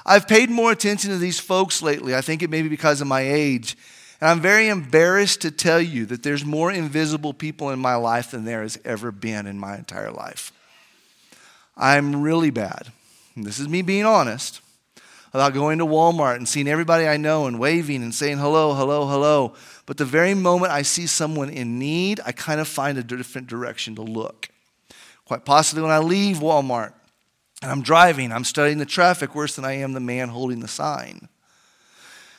I've 0.06 0.28
paid 0.28 0.50
more 0.50 0.72
attention 0.72 1.12
to 1.12 1.18
these 1.18 1.40
folks 1.40 1.82
lately. 1.82 2.16
I 2.16 2.22
think 2.22 2.42
it 2.42 2.50
may 2.50 2.62
be 2.62 2.70
because 2.70 3.02
of 3.02 3.08
my 3.08 3.22
age 3.22 3.76
and 4.20 4.30
I'm 4.30 4.42
very 4.42 4.68
embarrassed 4.70 5.42
to 5.42 5.52
tell 5.52 5.82
you 5.82 6.06
that 6.08 6.24
there's 6.24 6.44
more 6.44 6.72
invisible 6.72 7.34
people 7.34 7.70
in 7.70 7.80
my 7.80 7.96
life 7.96 8.32
than 8.32 8.46
there 8.46 8.62
has 8.62 8.80
ever 8.84 9.12
been 9.12 9.46
in 9.46 9.60
my 9.60 9.78
entire 9.78 10.12
life. 10.12 10.52
I'm 11.76 12.24
really 12.24 12.50
bad. 12.50 12.88
And 13.36 13.46
this 13.46 13.60
is 13.60 13.70
me 13.70 13.84
being 13.84 14.06
honest 14.06 14.62
about 15.34 15.54
going 15.54 15.78
to 15.78 15.86
Walmart 15.86 16.38
and 16.38 16.50
seeing 16.50 16.68
everybody 16.68 17.08
I 17.08 17.18
know 17.18 17.46
and 17.46 17.60
waving 17.60 18.02
and 18.02 18.16
saying 18.16 18.40
hello, 18.40 18.74
hello, 18.74 19.06
hello. 19.08 19.54
But 19.86 19.98
the 19.98 20.06
very 20.06 20.34
moment 20.34 20.72
I 20.72 20.82
see 20.82 21.06
someone 21.06 21.50
in 21.50 21.78
need, 21.78 22.20
I 22.26 22.32
kind 22.32 22.60
of 22.60 22.68
find 22.68 22.98
a 22.98 23.04
different 23.04 23.48
direction 23.48 23.96
to 23.96 24.02
look. 24.02 24.50
Quite 25.26 25.46
possibly 25.46 25.84
when 25.84 25.92
I 25.92 26.00
leave 26.00 26.38
Walmart 26.38 26.94
and 27.62 27.72
I'm 27.72 27.84
driving, 27.84 28.32
I'm 28.32 28.44
studying 28.44 28.80
the 28.80 28.86
traffic 28.86 29.36
worse 29.36 29.56
than 29.56 29.66
I 29.66 29.74
am 29.74 29.94
the 29.94 30.00
man 30.00 30.30
holding 30.30 30.62
the 30.62 30.68
sign. 30.68 31.30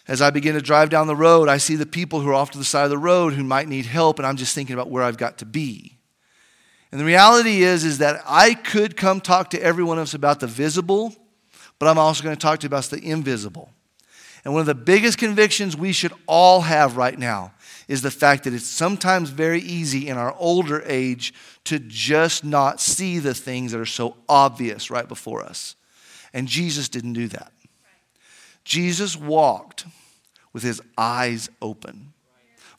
As 0.08 0.22
I 0.22 0.30
begin 0.30 0.54
to 0.54 0.62
drive 0.62 0.88
down 0.88 1.06
the 1.06 1.14
road, 1.14 1.48
I 1.48 1.58
see 1.58 1.76
the 1.76 1.84
people 1.84 2.20
who 2.20 2.30
are 2.30 2.34
off 2.34 2.50
to 2.52 2.58
the 2.58 2.64
side 2.64 2.84
of 2.84 2.90
the 2.90 2.96
road 2.96 3.34
who 3.34 3.44
might 3.44 3.68
need 3.68 3.84
help, 3.84 4.18
and 4.18 4.26
I'm 4.26 4.38
just 4.38 4.54
thinking 4.54 4.72
about 4.72 4.90
where 4.90 5.02
I've 5.02 5.18
got 5.18 5.38
to 5.38 5.46
be. 5.46 5.98
And 6.90 6.98
the 6.98 7.04
reality 7.04 7.62
is, 7.62 7.84
is 7.84 7.98
that 7.98 8.22
I 8.26 8.54
could 8.54 8.96
come 8.96 9.20
talk 9.20 9.50
to 9.50 9.62
every 9.62 9.84
one 9.84 9.98
of 9.98 10.04
us 10.04 10.14
about 10.14 10.40
the 10.40 10.46
visible, 10.46 11.14
but 11.78 11.88
I'm 11.88 11.98
also 11.98 12.24
going 12.24 12.34
to 12.34 12.40
talk 12.40 12.60
to 12.60 12.64
you 12.64 12.68
about 12.68 12.84
the 12.84 13.02
invisible. 13.02 13.70
And 14.44 14.54
one 14.54 14.60
of 14.60 14.66
the 14.66 14.74
biggest 14.74 15.18
convictions 15.18 15.76
we 15.76 15.92
should 15.92 16.14
all 16.26 16.62
have 16.62 16.96
right 16.96 17.18
now 17.18 17.52
is 17.86 18.00
the 18.00 18.10
fact 18.10 18.44
that 18.44 18.54
it's 18.54 18.66
sometimes 18.66 19.28
very 19.28 19.60
easy 19.60 20.08
in 20.08 20.16
our 20.16 20.34
older 20.38 20.82
age 20.86 21.34
to 21.64 21.78
just 21.78 22.44
not 22.44 22.80
see 22.80 23.18
the 23.18 23.34
things 23.34 23.72
that 23.72 23.80
are 23.80 23.86
so 23.86 24.16
obvious 24.26 24.90
right 24.90 25.06
before 25.06 25.42
us. 25.42 25.76
And 26.32 26.48
Jesus 26.48 26.88
didn't 26.88 27.12
do 27.12 27.28
that. 27.28 27.52
Jesus 28.68 29.16
walked 29.16 29.86
with 30.52 30.62
his 30.62 30.82
eyes 30.98 31.48
open, 31.62 32.12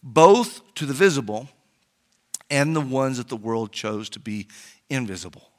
both 0.03 0.61
to 0.75 0.85
the 0.85 0.93
visible 0.93 1.49
and 2.51 2.75
the 2.75 2.81
ones 2.81 3.17
that 3.17 3.27
the 3.27 3.35
world 3.35 3.71
chose 3.71 4.07
to 4.09 4.19
be 4.19 4.47
invisible. 4.91 5.49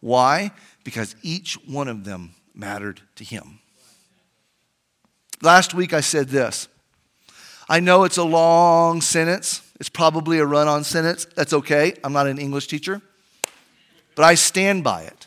Why? 0.00 0.50
Because 0.84 1.16
each 1.22 1.54
one 1.66 1.88
of 1.88 2.04
them 2.04 2.34
mattered 2.54 3.00
to 3.16 3.24
him. 3.24 3.60
Last 5.40 5.72
week 5.72 5.94
I 5.94 6.02
said 6.02 6.28
this. 6.28 6.68
I 7.66 7.80
know 7.80 8.04
it's 8.04 8.18
a 8.18 8.24
long 8.24 9.00
sentence. 9.00 9.62
It's 9.80 9.88
probably 9.88 10.38
a 10.38 10.44
run 10.44 10.68
on 10.68 10.84
sentence. 10.84 11.26
That's 11.34 11.54
okay. 11.54 11.94
I'm 12.04 12.12
not 12.12 12.26
an 12.26 12.38
English 12.38 12.66
teacher. 12.66 13.00
But 14.16 14.24
I 14.24 14.34
stand 14.34 14.84
by 14.84 15.04
it. 15.04 15.21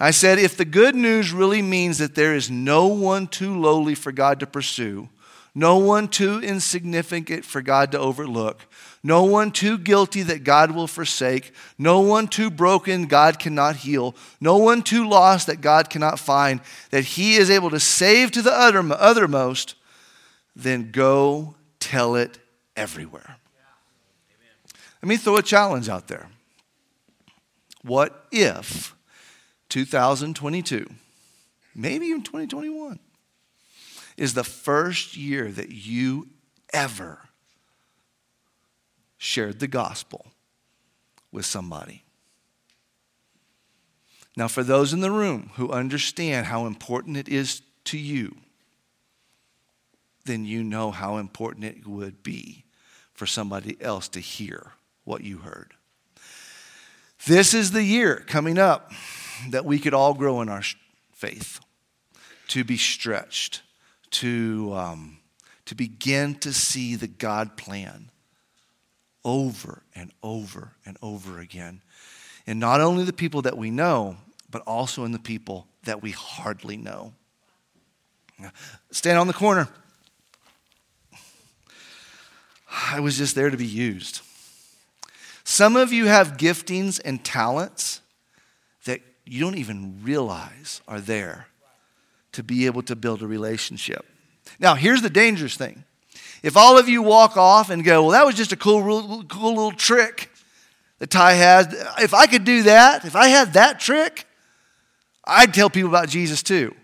I 0.00 0.12
said, 0.12 0.38
if 0.38 0.56
the 0.56 0.64
good 0.64 0.94
news 0.94 1.32
really 1.32 1.62
means 1.62 1.98
that 1.98 2.14
there 2.14 2.34
is 2.34 2.50
no 2.50 2.86
one 2.86 3.26
too 3.26 3.58
lowly 3.58 3.96
for 3.96 4.12
God 4.12 4.38
to 4.40 4.46
pursue, 4.46 5.08
no 5.54 5.78
one 5.78 6.06
too 6.06 6.38
insignificant 6.38 7.44
for 7.44 7.60
God 7.60 7.90
to 7.92 7.98
overlook, 7.98 8.66
no 9.02 9.24
one 9.24 9.50
too 9.50 9.76
guilty 9.76 10.22
that 10.22 10.44
God 10.44 10.70
will 10.70 10.86
forsake, 10.86 11.52
no 11.76 11.98
one 11.98 12.28
too 12.28 12.48
broken 12.48 13.06
God 13.06 13.40
cannot 13.40 13.76
heal, 13.76 14.14
no 14.40 14.56
one 14.56 14.82
too 14.82 15.08
lost 15.08 15.48
that 15.48 15.60
God 15.60 15.90
cannot 15.90 16.20
find, 16.20 16.60
that 16.90 17.04
He 17.04 17.34
is 17.34 17.50
able 17.50 17.70
to 17.70 17.80
save 17.80 18.30
to 18.32 18.42
the 18.42 18.52
uttermost, 18.52 19.74
then 20.54 20.92
go 20.92 21.56
tell 21.80 22.14
it 22.14 22.38
everywhere. 22.76 23.36
Let 25.02 25.08
me 25.08 25.16
throw 25.16 25.36
a 25.36 25.42
challenge 25.42 25.88
out 25.88 26.06
there. 26.06 26.28
What 27.82 28.26
if 28.30 28.94
2022, 29.68 30.88
maybe 31.74 32.06
even 32.06 32.22
2021, 32.22 32.98
is 34.16 34.34
the 34.34 34.44
first 34.44 35.16
year 35.16 35.50
that 35.52 35.70
you 35.70 36.28
ever 36.72 37.20
shared 39.16 39.60
the 39.60 39.66
gospel 39.66 40.26
with 41.30 41.44
somebody. 41.44 42.04
Now, 44.36 44.48
for 44.48 44.62
those 44.62 44.92
in 44.92 45.00
the 45.00 45.10
room 45.10 45.50
who 45.54 45.70
understand 45.70 46.46
how 46.46 46.66
important 46.66 47.16
it 47.16 47.28
is 47.28 47.60
to 47.84 47.98
you, 47.98 48.36
then 50.24 50.44
you 50.44 50.62
know 50.62 50.90
how 50.90 51.16
important 51.16 51.64
it 51.64 51.86
would 51.86 52.22
be 52.22 52.64
for 53.14 53.26
somebody 53.26 53.76
else 53.80 54.08
to 54.08 54.20
hear 54.20 54.72
what 55.04 55.24
you 55.24 55.38
heard. 55.38 55.74
This 57.26 57.52
is 57.52 57.72
the 57.72 57.82
year 57.82 58.22
coming 58.26 58.58
up 58.58 58.92
that 59.50 59.64
we 59.64 59.78
could 59.78 59.94
all 59.94 60.14
grow 60.14 60.40
in 60.40 60.48
our 60.48 60.62
faith, 61.12 61.60
to 62.48 62.64
be 62.64 62.76
stretched, 62.76 63.62
to, 64.10 64.72
um, 64.74 65.18
to 65.66 65.74
begin 65.74 66.34
to 66.36 66.52
see 66.52 66.96
the 66.96 67.06
God 67.06 67.56
plan 67.56 68.10
over 69.24 69.82
and 69.94 70.12
over 70.22 70.72
and 70.86 70.96
over 71.02 71.38
again. 71.38 71.82
And 72.46 72.58
not 72.58 72.80
only 72.80 73.04
the 73.04 73.12
people 73.12 73.42
that 73.42 73.58
we 73.58 73.70
know, 73.70 74.16
but 74.50 74.62
also 74.62 75.04
in 75.04 75.12
the 75.12 75.18
people 75.18 75.66
that 75.84 76.02
we 76.02 76.12
hardly 76.12 76.76
know. 76.76 77.12
Stand 78.90 79.18
on 79.18 79.26
the 79.26 79.32
corner. 79.32 79.68
I 82.70 83.00
was 83.00 83.18
just 83.18 83.34
there 83.34 83.50
to 83.50 83.56
be 83.56 83.66
used. 83.66 84.20
Some 85.44 85.76
of 85.76 85.92
you 85.92 86.06
have 86.06 86.36
giftings 86.36 87.00
and 87.04 87.24
talents 87.24 88.00
you 89.30 89.40
don't 89.40 89.56
even 89.56 90.02
realize 90.02 90.80
are 90.88 91.00
there 91.00 91.48
to 92.32 92.42
be 92.42 92.66
able 92.66 92.82
to 92.82 92.96
build 92.96 93.22
a 93.22 93.26
relationship. 93.26 94.06
Now, 94.58 94.74
here's 94.74 95.02
the 95.02 95.10
dangerous 95.10 95.56
thing. 95.56 95.84
If 96.42 96.56
all 96.56 96.78
of 96.78 96.88
you 96.88 97.02
walk 97.02 97.36
off 97.36 97.70
and 97.70 97.84
go, 97.84 98.02
well, 98.02 98.10
that 98.12 98.26
was 98.26 98.34
just 98.34 98.52
a 98.52 98.56
cool, 98.56 99.24
cool 99.24 99.50
little 99.50 99.72
trick 99.72 100.30
that 100.98 101.10
Ty 101.10 101.32
has, 101.32 101.66
if 101.98 102.14
I 102.14 102.26
could 102.26 102.44
do 102.44 102.62
that, 102.64 103.04
if 103.04 103.16
I 103.16 103.28
had 103.28 103.54
that 103.54 103.80
trick, 103.80 104.26
I'd 105.24 105.52
tell 105.52 105.68
people 105.68 105.90
about 105.90 106.08
Jesus 106.08 106.42
too. 106.42 106.74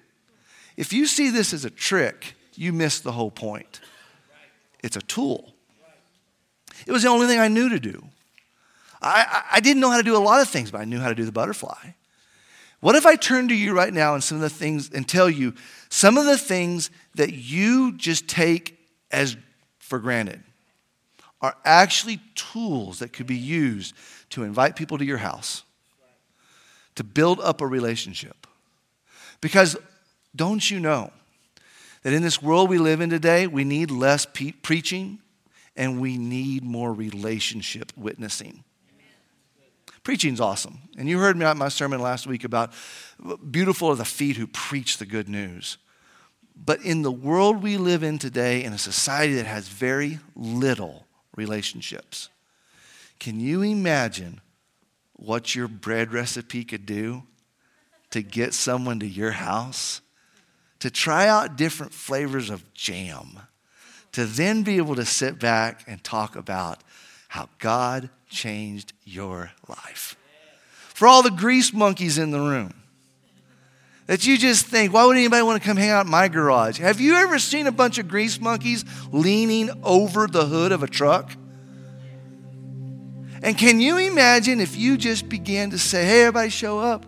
If 0.76 0.92
you 0.92 1.07
see 1.07 1.30
this 1.30 1.52
as 1.52 1.64
a 1.64 1.70
trick, 1.70 2.35
you 2.57 2.72
miss 2.72 3.00
the 3.00 3.12
whole 3.12 3.30
point. 3.30 3.80
it's 4.83 4.96
a 4.96 5.02
tool. 5.02 5.54
It 6.87 6.92
was 6.92 7.02
the 7.02 7.09
only 7.09 7.26
thing 7.26 7.38
I 7.38 7.48
knew 7.48 7.68
to 7.70 7.80
do. 7.80 8.04
I, 9.00 9.44
I 9.52 9.61
didn't 9.61 9.80
know 9.80 9.90
how 9.90 9.98
to 9.98 10.02
do 10.02 10.16
a 10.16 10.18
lot 10.18 10.40
of 10.40 10.48
things, 10.48 10.70
but 10.70 10.80
I 10.80 10.85
knew 10.85 10.98
how 10.98 11.09
to 11.09 11.14
do 11.14 11.24
the 11.24 11.33
butterfly. 11.33 11.92
What 12.84 12.96
if 12.96 13.06
I 13.06 13.16
turn 13.16 13.48
to 13.48 13.54
you 13.54 13.74
right 13.74 13.94
now 13.94 14.12
and 14.12 14.22
some 14.22 14.36
of 14.36 14.42
the 14.42 14.50
things 14.50 14.90
and 14.90 15.08
tell 15.08 15.30
you 15.30 15.54
some 15.88 16.18
of 16.18 16.26
the 16.26 16.36
things 16.36 16.90
that 17.14 17.32
you 17.32 17.96
just 17.96 18.28
take 18.28 18.78
as 19.10 19.38
for 19.78 19.98
granted 19.98 20.42
are 21.40 21.56
actually 21.64 22.20
tools 22.34 22.98
that 22.98 23.10
could 23.10 23.26
be 23.26 23.38
used 23.38 23.94
to 24.28 24.42
invite 24.42 24.76
people 24.76 24.98
to 24.98 25.04
your 25.06 25.16
house, 25.16 25.62
to 26.96 27.02
build 27.02 27.40
up 27.40 27.62
a 27.62 27.66
relationship. 27.66 28.46
Because 29.40 29.78
don't 30.36 30.70
you 30.70 30.78
know 30.78 31.10
that 32.02 32.12
in 32.12 32.22
this 32.22 32.42
world 32.42 32.68
we 32.68 32.76
live 32.76 33.00
in 33.00 33.08
today, 33.08 33.46
we 33.46 33.64
need 33.64 33.90
less 33.90 34.26
pe- 34.26 34.52
preaching 34.52 35.20
and 35.74 36.02
we 36.02 36.18
need 36.18 36.62
more 36.62 36.92
relationship 36.92 37.92
witnessing. 37.96 38.62
Preaching's 40.04 40.40
awesome. 40.40 40.78
And 40.98 41.08
you 41.08 41.18
heard 41.18 41.36
me 41.36 41.46
at 41.46 41.56
my 41.56 41.70
sermon 41.70 41.98
last 41.98 42.26
week 42.26 42.44
about 42.44 42.72
beautiful 43.50 43.88
are 43.88 43.96
the 43.96 44.04
feet 44.04 44.36
who 44.36 44.46
preach 44.46 44.98
the 44.98 45.06
good 45.06 45.30
news. 45.30 45.78
But 46.54 46.82
in 46.82 47.02
the 47.02 47.10
world 47.10 47.62
we 47.62 47.78
live 47.78 48.02
in 48.02 48.18
today, 48.18 48.62
in 48.62 48.74
a 48.74 48.78
society 48.78 49.34
that 49.34 49.46
has 49.46 49.66
very 49.66 50.20
little 50.36 51.06
relationships, 51.34 52.28
can 53.18 53.40
you 53.40 53.62
imagine 53.62 54.42
what 55.14 55.54
your 55.54 55.68
bread 55.68 56.12
recipe 56.12 56.64
could 56.64 56.84
do 56.84 57.22
to 58.10 58.20
get 58.20 58.52
someone 58.52 59.00
to 59.00 59.06
your 59.06 59.32
house? 59.32 60.02
To 60.80 60.90
try 60.90 61.26
out 61.28 61.56
different 61.56 61.94
flavors 61.94 62.50
of 62.50 62.74
jam, 62.74 63.40
to 64.12 64.26
then 64.26 64.64
be 64.64 64.76
able 64.76 64.96
to 64.96 65.06
sit 65.06 65.40
back 65.40 65.82
and 65.86 66.04
talk 66.04 66.36
about 66.36 66.82
how 67.28 67.48
God 67.58 68.10
changed 68.34 68.92
your 69.04 69.52
life. 69.68 70.16
For 70.92 71.08
all 71.08 71.22
the 71.22 71.30
grease 71.30 71.72
monkeys 71.72 72.18
in 72.18 72.30
the 72.30 72.40
room, 72.40 72.74
that 74.06 74.26
you 74.26 74.36
just 74.36 74.66
think, 74.66 74.92
why 74.92 75.06
would 75.06 75.16
anybody 75.16 75.42
want 75.42 75.62
to 75.62 75.66
come 75.66 75.78
hang 75.78 75.90
out 75.90 76.04
in 76.04 76.10
my 76.10 76.28
garage? 76.28 76.78
Have 76.78 77.00
you 77.00 77.14
ever 77.14 77.38
seen 77.38 77.66
a 77.66 77.72
bunch 77.72 77.98
of 77.98 78.06
grease 78.06 78.38
monkeys 78.38 78.84
leaning 79.10 79.70
over 79.82 80.26
the 80.26 80.44
hood 80.44 80.72
of 80.72 80.82
a 80.82 80.86
truck? 80.86 81.32
And 83.42 83.56
can 83.56 83.80
you 83.80 83.96
imagine 83.98 84.60
if 84.60 84.76
you 84.76 84.96
just 84.96 85.28
began 85.28 85.70
to 85.70 85.78
say, 85.78 86.04
hey, 86.04 86.20
everybody 86.22 86.50
show 86.50 86.78
up? 86.78 87.06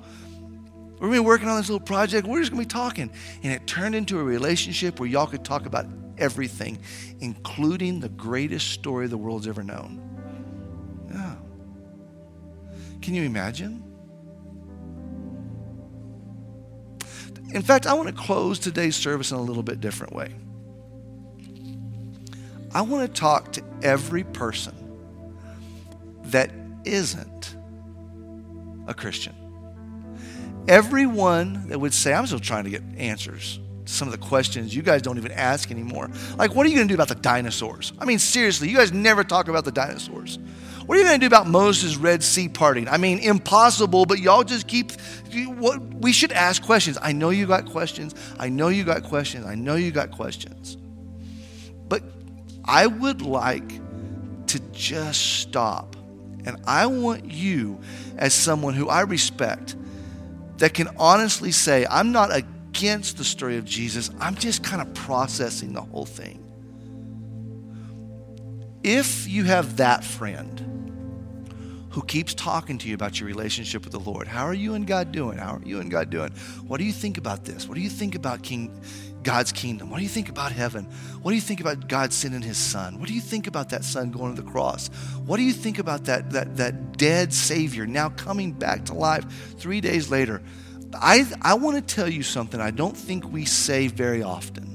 We're 0.98 1.08
to 1.08 1.12
be 1.12 1.18
working 1.18 1.48
on 1.48 1.58
this 1.58 1.68
little 1.68 1.84
project. 1.84 2.26
We're 2.26 2.40
just 2.40 2.50
going 2.50 2.62
to 2.62 2.68
be 2.68 2.72
talking. 2.72 3.10
And 3.42 3.52
it 3.52 3.66
turned 3.66 3.94
into 3.94 4.18
a 4.18 4.24
relationship 4.24 4.98
where 4.98 5.08
y'all 5.08 5.26
could 5.26 5.44
talk 5.44 5.66
about 5.66 5.86
everything, 6.16 6.78
including 7.20 8.00
the 8.00 8.08
greatest 8.08 8.70
story 8.70 9.06
the 9.06 9.18
world's 9.18 9.46
ever 9.46 9.62
known. 9.62 10.15
Can 13.06 13.14
you 13.14 13.22
imagine? 13.22 13.84
In 17.52 17.62
fact, 17.62 17.86
I 17.86 17.94
want 17.94 18.08
to 18.08 18.12
close 18.12 18.58
today's 18.58 18.96
service 18.96 19.30
in 19.30 19.36
a 19.36 19.40
little 19.40 19.62
bit 19.62 19.80
different 19.80 20.12
way. 20.12 20.34
I 22.74 22.80
want 22.80 23.06
to 23.06 23.20
talk 23.20 23.52
to 23.52 23.62
every 23.80 24.24
person 24.24 24.74
that 26.24 26.50
isn't 26.84 27.56
a 28.88 28.92
Christian. 28.92 29.36
Everyone 30.66 31.68
that 31.68 31.78
would 31.78 31.94
say, 31.94 32.12
I'm 32.12 32.26
still 32.26 32.40
trying 32.40 32.64
to 32.64 32.70
get 32.70 32.82
answers 32.96 33.60
to 33.84 33.92
some 33.92 34.08
of 34.08 34.12
the 34.12 34.18
questions 34.18 34.74
you 34.74 34.82
guys 34.82 35.00
don't 35.00 35.16
even 35.16 35.30
ask 35.30 35.70
anymore. 35.70 36.10
Like, 36.38 36.56
what 36.56 36.66
are 36.66 36.70
you 36.70 36.74
going 36.74 36.88
to 36.88 36.92
do 36.92 37.00
about 37.00 37.06
the 37.06 37.14
dinosaurs? 37.14 37.92
I 38.00 38.04
mean, 38.04 38.18
seriously, 38.18 38.68
you 38.68 38.76
guys 38.76 38.90
never 38.92 39.22
talk 39.22 39.46
about 39.46 39.64
the 39.64 39.70
dinosaurs. 39.70 40.40
What 40.86 40.96
are 40.96 41.00
you 41.00 41.06
going 41.06 41.18
to 41.18 41.24
do 41.24 41.26
about 41.26 41.48
Moses' 41.48 41.96
Red 41.96 42.22
Sea 42.22 42.48
parting? 42.48 42.88
I 42.88 42.96
mean, 42.96 43.18
impossible, 43.18 44.06
but 44.06 44.20
y'all 44.20 44.44
just 44.44 44.68
keep. 44.68 44.92
What, 45.34 45.82
we 45.82 46.12
should 46.12 46.30
ask 46.30 46.62
questions. 46.62 46.96
I 47.02 47.12
know 47.12 47.30
you 47.30 47.46
got 47.46 47.66
questions. 47.66 48.14
I 48.38 48.48
know 48.48 48.68
you 48.68 48.84
got 48.84 49.02
questions. 49.02 49.44
I 49.46 49.56
know 49.56 49.74
you 49.74 49.90
got 49.90 50.12
questions. 50.12 50.76
But 51.88 52.04
I 52.64 52.86
would 52.86 53.20
like 53.20 53.68
to 54.46 54.60
just 54.72 55.40
stop. 55.40 55.96
And 56.44 56.56
I 56.66 56.86
want 56.86 57.32
you, 57.32 57.80
as 58.16 58.32
someone 58.32 58.74
who 58.74 58.88
I 58.88 59.00
respect, 59.00 59.74
that 60.58 60.72
can 60.72 60.88
honestly 60.98 61.50
say, 61.50 61.84
I'm 61.90 62.12
not 62.12 62.30
against 62.34 63.18
the 63.18 63.24
story 63.24 63.56
of 63.56 63.64
Jesus, 63.64 64.10
I'm 64.20 64.36
just 64.36 64.62
kind 64.62 64.80
of 64.80 64.94
processing 64.94 65.72
the 65.72 65.82
whole 65.82 66.06
thing. 66.06 66.42
If 68.84 69.26
you 69.26 69.42
have 69.44 69.78
that 69.78 70.04
friend, 70.04 70.75
who 71.96 72.02
keeps 72.02 72.34
talking 72.34 72.76
to 72.76 72.88
you 72.88 72.94
about 72.94 73.18
your 73.18 73.26
relationship 73.26 73.82
with 73.82 73.90
the 73.90 73.98
Lord. 73.98 74.28
How 74.28 74.44
are 74.44 74.52
you 74.52 74.74
and 74.74 74.86
God 74.86 75.12
doing? 75.12 75.38
How 75.38 75.54
are 75.54 75.62
you 75.64 75.80
and 75.80 75.90
God 75.90 76.10
doing? 76.10 76.30
What 76.66 76.76
do 76.76 76.84
you 76.84 76.92
think 76.92 77.16
about 77.16 77.46
this? 77.46 77.66
What 77.66 77.74
do 77.74 77.80
you 77.80 77.88
think 77.88 78.14
about 78.14 78.42
King 78.42 78.82
God's 79.22 79.50
kingdom? 79.50 79.88
What 79.88 79.96
do 79.96 80.02
you 80.02 80.10
think 80.10 80.28
about 80.28 80.52
heaven? 80.52 80.84
What 81.22 81.30
do 81.30 81.34
you 81.36 81.40
think 81.40 81.60
about 81.60 81.88
God 81.88 82.12
sending 82.12 82.42
his 82.42 82.58
son? 82.58 83.00
What 83.00 83.08
do 83.08 83.14
you 83.14 83.22
think 83.22 83.46
about 83.46 83.70
that 83.70 83.82
son 83.82 84.10
going 84.10 84.36
to 84.36 84.42
the 84.42 84.50
cross? 84.50 84.88
What 85.24 85.38
do 85.38 85.42
you 85.42 85.54
think 85.54 85.78
about 85.78 86.04
that 86.04 86.32
that 86.32 86.58
that 86.58 86.98
dead 86.98 87.32
savior 87.32 87.86
now 87.86 88.10
coming 88.10 88.52
back 88.52 88.84
to 88.84 88.92
life 88.92 89.24
3 89.56 89.80
days 89.80 90.10
later? 90.10 90.42
I 90.92 91.26
I 91.40 91.54
want 91.54 91.76
to 91.76 91.94
tell 91.94 92.10
you 92.10 92.22
something 92.22 92.60
I 92.60 92.72
don't 92.72 92.94
think 92.94 93.32
we 93.32 93.46
say 93.46 93.88
very 93.88 94.22
often. 94.22 94.66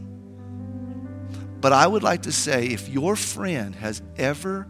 But 1.62 1.72
I 1.72 1.86
would 1.86 2.02
like 2.02 2.24
to 2.24 2.32
say 2.32 2.66
if 2.70 2.90
your 2.90 3.16
friend 3.16 3.76
has 3.76 4.02
ever 4.18 4.66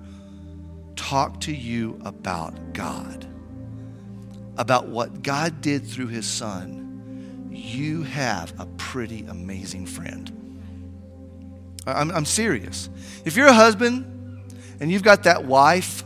talk 0.96 1.42
to 1.42 1.54
you 1.54 2.00
about 2.06 2.74
God, 2.74 3.26
about 4.58 4.88
what 4.88 5.24
God 5.24 5.62
did 5.62 5.86
through 5.86 6.08
his 6.08 6.26
son, 6.26 7.50
you 7.52 8.04
have 8.04 8.54
a 8.60 8.66
pretty 8.78 9.26
amazing 9.26 9.86
friend. 9.86 10.38
I'm, 11.86 12.12
I'm 12.12 12.26
serious. 12.26 12.90
If 13.26 13.36
you're 13.36 13.48
a 13.48 13.54
husband 13.54 14.44
and 14.80 14.92
you've 14.92 15.04
got 15.04 15.24
that 15.24 15.46
wife 15.46 16.04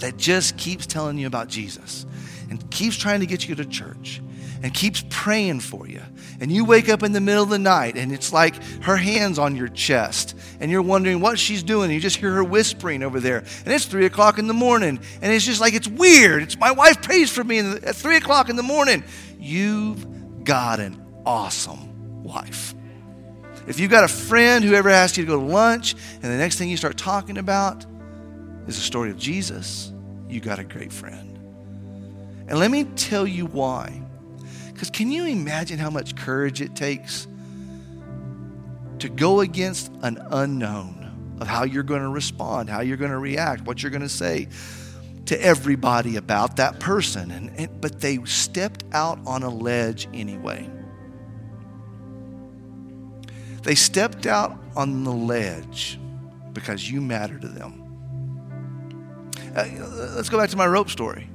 that 0.00 0.16
just 0.16 0.56
keeps 0.56 0.86
telling 0.86 1.18
you 1.18 1.26
about 1.26 1.48
Jesus 1.48 2.06
and 2.50 2.70
keeps 2.70 2.96
trying 2.96 3.20
to 3.20 3.26
get 3.26 3.48
you 3.48 3.54
to 3.56 3.64
church 3.64 4.20
and 4.62 4.72
keeps 4.74 5.04
praying 5.08 5.60
for 5.60 5.86
you. 5.86 6.02
And 6.40 6.52
you 6.52 6.64
wake 6.64 6.88
up 6.88 7.02
in 7.02 7.12
the 7.12 7.20
middle 7.20 7.42
of 7.42 7.48
the 7.48 7.58
night 7.58 7.96
and 7.96 8.12
it's 8.12 8.32
like 8.32 8.62
her 8.82 8.96
hands 8.96 9.40
on 9.40 9.56
your 9.56 9.66
chest 9.66 10.36
and 10.60 10.70
you're 10.70 10.82
wondering 10.82 11.20
what 11.20 11.36
she's 11.38 11.64
doing. 11.64 11.90
You 11.90 11.98
just 11.98 12.16
hear 12.16 12.32
her 12.32 12.44
whispering 12.44 13.02
over 13.02 13.18
there. 13.18 13.38
And 13.38 13.74
it's 13.74 13.86
three 13.86 14.06
o'clock 14.06 14.38
in 14.38 14.46
the 14.46 14.54
morning. 14.54 15.00
And 15.20 15.32
it's 15.32 15.44
just 15.44 15.60
like, 15.60 15.74
it's 15.74 15.88
weird. 15.88 16.44
It's 16.44 16.56
my 16.56 16.70
wife 16.70 17.02
prays 17.02 17.30
for 17.30 17.42
me 17.42 17.58
at 17.58 17.96
three 17.96 18.16
o'clock 18.16 18.48
in 18.48 18.56
the 18.56 18.62
morning. 18.62 19.02
You've 19.40 20.44
got 20.44 20.78
an 20.78 21.04
awesome 21.26 22.22
wife. 22.22 22.72
If 23.66 23.80
you've 23.80 23.90
got 23.90 24.04
a 24.04 24.08
friend 24.08 24.64
who 24.64 24.74
ever 24.74 24.88
asks 24.88 25.18
you 25.18 25.24
to 25.24 25.28
go 25.28 25.40
to 25.40 25.44
lunch 25.44 25.94
and 26.14 26.22
the 26.22 26.38
next 26.38 26.56
thing 26.56 26.70
you 26.70 26.76
start 26.76 26.96
talking 26.96 27.36
about 27.36 27.84
is 28.68 28.76
the 28.76 28.82
story 28.82 29.10
of 29.10 29.18
Jesus, 29.18 29.92
you 30.28 30.40
got 30.40 30.60
a 30.60 30.64
great 30.64 30.92
friend. 30.92 31.36
And 32.48 32.58
let 32.58 32.70
me 32.70 32.84
tell 32.84 33.26
you 33.26 33.46
why. 33.46 34.02
Because 34.78 34.90
can 34.90 35.10
you 35.10 35.24
imagine 35.24 35.76
how 35.76 35.90
much 35.90 36.14
courage 36.14 36.60
it 36.60 36.76
takes 36.76 37.26
to 39.00 39.08
go 39.08 39.40
against 39.40 39.90
an 40.02 40.24
unknown 40.30 41.36
of 41.40 41.48
how 41.48 41.64
you're 41.64 41.82
going 41.82 42.02
to 42.02 42.08
respond, 42.08 42.70
how 42.70 42.78
you're 42.78 42.96
going 42.96 43.10
to 43.10 43.18
react, 43.18 43.62
what 43.62 43.82
you're 43.82 43.90
going 43.90 44.02
to 44.02 44.08
say 44.08 44.46
to 45.26 45.44
everybody 45.44 46.14
about 46.14 46.58
that 46.58 46.78
person? 46.78 47.32
And, 47.32 47.50
and, 47.58 47.80
but 47.80 48.00
they 48.00 48.24
stepped 48.24 48.84
out 48.92 49.18
on 49.26 49.42
a 49.42 49.48
ledge 49.48 50.06
anyway. 50.14 50.70
They 53.64 53.74
stepped 53.74 54.26
out 54.26 54.56
on 54.76 55.02
the 55.02 55.10
ledge 55.10 55.98
because 56.52 56.88
you 56.88 57.00
matter 57.00 57.36
to 57.36 57.48
them. 57.48 57.82
Uh, 59.56 59.66
let's 60.14 60.28
go 60.28 60.38
back 60.38 60.50
to 60.50 60.56
my 60.56 60.68
rope 60.68 60.88
story. 60.88 61.28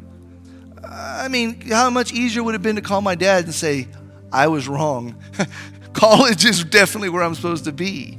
I 0.88 1.28
mean, 1.28 1.62
how 1.62 1.90
much 1.90 2.12
easier 2.12 2.44
would 2.44 2.56
it 2.56 2.56
have 2.56 2.62
been 2.64 2.76
to 2.76 2.82
call 2.82 3.02
my 3.02 3.16
dad 3.16 3.46
and 3.46 3.54
say, 3.54 3.88
I 4.32 4.48
was 4.48 4.68
wrong. 4.68 5.16
College 5.94 6.44
is 6.46 6.64
definitely 6.64 7.10
where 7.10 7.24
I'm 7.24 7.36
supposed 7.36 7.66
to 7.66 7.72
be. 7.72 8.18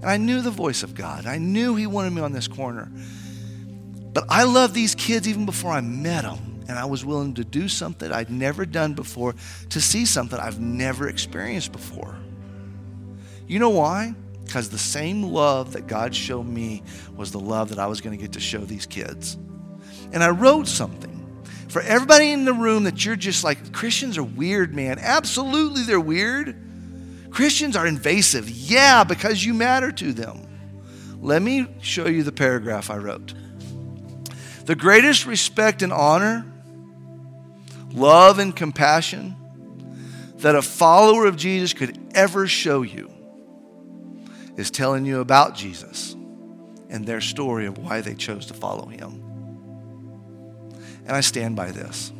And 0.00 0.08
I 0.08 0.16
knew 0.16 0.40
the 0.40 0.50
voice 0.50 0.82
of 0.82 0.94
God. 0.94 1.26
I 1.26 1.38
knew 1.38 1.74
He 1.74 1.86
wanted 1.86 2.12
me 2.12 2.22
on 2.22 2.32
this 2.32 2.48
corner. 2.48 2.90
But 4.12 4.24
I 4.28 4.44
loved 4.44 4.74
these 4.74 4.94
kids 4.94 5.28
even 5.28 5.44
before 5.44 5.72
I 5.72 5.80
met 5.80 6.22
them. 6.22 6.64
And 6.68 6.78
I 6.78 6.84
was 6.84 7.04
willing 7.04 7.34
to 7.34 7.44
do 7.44 7.68
something 7.68 8.12
I'd 8.12 8.30
never 8.30 8.64
done 8.64 8.94
before 8.94 9.34
to 9.70 9.80
see 9.80 10.06
something 10.06 10.38
I've 10.38 10.60
never 10.60 11.08
experienced 11.08 11.72
before. 11.72 12.16
You 13.48 13.58
know 13.58 13.70
why? 13.70 14.14
Because 14.44 14.70
the 14.70 14.78
same 14.78 15.24
love 15.24 15.72
that 15.72 15.88
God 15.88 16.14
showed 16.14 16.46
me 16.46 16.84
was 17.16 17.32
the 17.32 17.40
love 17.40 17.70
that 17.70 17.80
I 17.80 17.88
was 17.88 18.00
going 18.00 18.16
to 18.16 18.22
get 18.22 18.32
to 18.34 18.40
show 18.40 18.58
these 18.58 18.86
kids. 18.86 19.36
And 20.12 20.22
I 20.22 20.30
wrote 20.30 20.68
something 20.68 21.09
for 21.70 21.80
everybody 21.82 22.32
in 22.32 22.44
the 22.44 22.52
room 22.52 22.84
that 22.84 23.04
you're 23.04 23.16
just 23.16 23.44
like, 23.44 23.72
Christians 23.72 24.18
are 24.18 24.24
weird, 24.24 24.74
man. 24.74 24.98
Absolutely, 24.98 25.82
they're 25.82 26.00
weird. 26.00 26.56
Christians 27.30 27.76
are 27.76 27.86
invasive. 27.86 28.50
Yeah, 28.50 29.04
because 29.04 29.44
you 29.44 29.54
matter 29.54 29.92
to 29.92 30.12
them. 30.12 30.46
Let 31.20 31.42
me 31.42 31.66
show 31.80 32.06
you 32.06 32.22
the 32.22 32.32
paragraph 32.32 32.90
I 32.90 32.96
wrote. 32.96 33.34
The 34.64 34.74
greatest 34.74 35.26
respect 35.26 35.82
and 35.82 35.92
honor, 35.92 36.44
love 37.92 38.38
and 38.38 38.54
compassion 38.54 39.36
that 40.38 40.54
a 40.56 40.62
follower 40.62 41.26
of 41.26 41.36
Jesus 41.36 41.72
could 41.72 41.98
ever 42.14 42.46
show 42.46 42.82
you 42.82 43.10
is 44.56 44.70
telling 44.70 45.04
you 45.04 45.20
about 45.20 45.54
Jesus 45.54 46.14
and 46.88 47.06
their 47.06 47.20
story 47.20 47.66
of 47.66 47.78
why 47.78 48.00
they 48.00 48.14
chose 48.14 48.46
to 48.46 48.54
follow 48.54 48.86
him. 48.86 49.29
And 51.10 51.16
I 51.16 51.22
stand 51.22 51.56
by 51.56 51.72
this. 51.72 52.12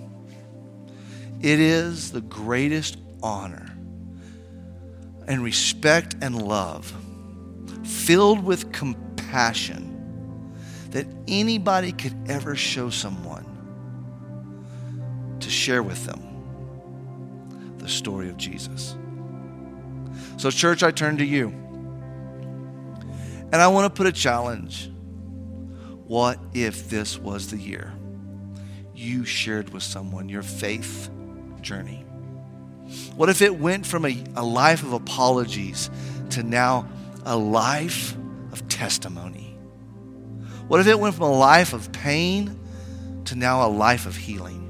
It 1.40 1.60
is 1.60 2.10
the 2.10 2.22
greatest 2.22 2.96
honor 3.22 3.72
and 5.28 5.44
respect 5.44 6.16
and 6.20 6.42
love, 6.42 6.92
filled 7.84 8.42
with 8.42 8.72
compassion, 8.72 10.56
that 10.90 11.06
anybody 11.28 11.92
could 11.92 12.16
ever 12.28 12.56
show 12.56 12.90
someone 12.90 13.46
to 15.38 15.48
share 15.48 15.84
with 15.84 16.04
them 16.04 17.76
the 17.78 17.88
story 17.88 18.28
of 18.28 18.36
Jesus. 18.36 18.96
So, 20.36 20.50
church, 20.50 20.82
I 20.82 20.90
turn 20.90 21.16
to 21.18 21.24
you. 21.24 21.50
And 23.52 23.54
I 23.54 23.68
want 23.68 23.94
to 23.94 23.96
put 23.96 24.08
a 24.08 24.12
challenge. 24.12 24.90
What 26.08 26.40
if 26.54 26.90
this 26.90 27.16
was 27.16 27.52
the 27.52 27.56
year 27.56 27.94
you 29.00 29.24
shared 29.24 29.70
with 29.70 29.82
someone 29.82 30.28
your 30.28 30.42
faith 30.42 31.10
journey? 31.60 32.04
What 33.16 33.28
if 33.28 33.40
it 33.40 33.58
went 33.58 33.86
from 33.86 34.04
a, 34.04 34.22
a 34.36 34.44
life 34.44 34.82
of 34.82 34.92
apologies 34.92 35.90
to 36.30 36.42
now 36.42 36.88
a 37.24 37.36
life 37.36 38.14
of 38.52 38.66
testimony? 38.68 39.56
What 40.68 40.80
if 40.80 40.86
it 40.86 40.98
went 40.98 41.14
from 41.14 41.24
a 41.24 41.32
life 41.32 41.72
of 41.72 41.90
pain 41.92 42.58
to 43.24 43.34
now 43.34 43.66
a 43.66 43.70
life 43.70 44.06
of 44.06 44.16
healing? 44.16 44.66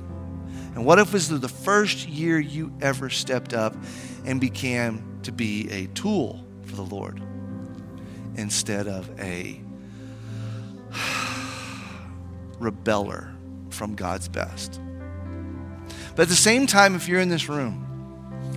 And 0.75 0.85
what 0.85 0.99
if 0.99 1.09
it 1.09 1.12
was 1.12 1.40
the 1.40 1.49
first 1.49 2.09
year 2.09 2.38
you 2.38 2.73
ever 2.81 3.11
stepped 3.11 3.53
up 3.53 3.75
and 4.25 4.40
began 4.40 5.19
to 5.25 5.33
be 5.33 5.69
a 5.71 5.87
tool 5.88 6.45
for 6.64 6.77
the 6.77 6.85
Lord 6.85 7.21
instead 8.37 8.87
of 8.87 9.11
a 9.21 9.61
rebeller 12.61 13.35
from 13.71 13.95
God's 13.95 14.29
best? 14.29 14.81
But 16.15 16.23
at 16.23 16.29
the 16.29 16.35
same 16.35 16.67
time, 16.67 16.95
if 16.95 17.09
you're 17.09 17.21
in 17.21 17.29
this 17.29 17.49
room 17.49 17.87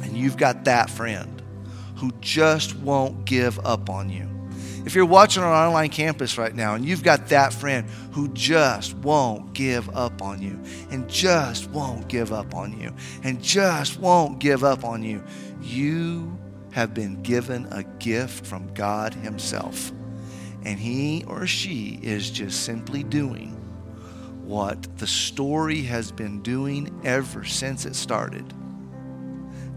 and 0.03 0.17
you've 0.17 0.37
got 0.37 0.65
that 0.65 0.89
friend 0.89 1.41
who 1.95 2.11
just 2.19 2.75
won't 2.77 3.25
give 3.25 3.59
up 3.65 3.89
on 3.89 4.09
you, 4.09 4.29
if 4.85 4.95
you're 4.95 5.05
watching 5.05 5.43
our 5.43 5.53
online 5.53 5.89
campus 5.89 6.37
right 6.37 6.53
now 6.53 6.75
and 6.75 6.85
you've 6.85 7.03
got 7.03 7.29
that 7.29 7.53
friend 7.53 7.89
who 8.11 8.27
just 8.33 8.93
won't 8.95 9.53
give 9.53 9.89
up 9.95 10.21
on 10.21 10.41
you 10.41 10.59
and 10.91 11.09
just 11.09 11.69
won't 11.69 12.09
give 12.09 12.33
up 12.33 12.53
on 12.53 12.77
you 12.77 12.93
and 13.23 13.41
just 13.41 13.97
won't 13.99 14.39
give 14.39 14.63
up 14.63 14.83
on 14.83 15.01
you, 15.01 15.23
you 15.61 16.37
have 16.73 16.93
been 16.93 17.21
given 17.21 17.65
a 17.71 17.83
gift 17.99 18.45
from 18.45 18.73
God 18.73 19.13
Himself. 19.13 19.91
And 20.65 20.79
he 20.79 21.23
or 21.27 21.45
she 21.47 21.99
is 22.01 22.29
just 22.29 22.63
simply 22.63 23.03
doing 23.03 23.59
what 24.53 24.99
the 24.99 25.07
story 25.07 25.81
has 25.81 26.11
been 26.11 26.39
doing 26.43 27.01
ever 27.03 27.43
since 27.43 27.87
it 27.87 27.95
started. 27.95 28.45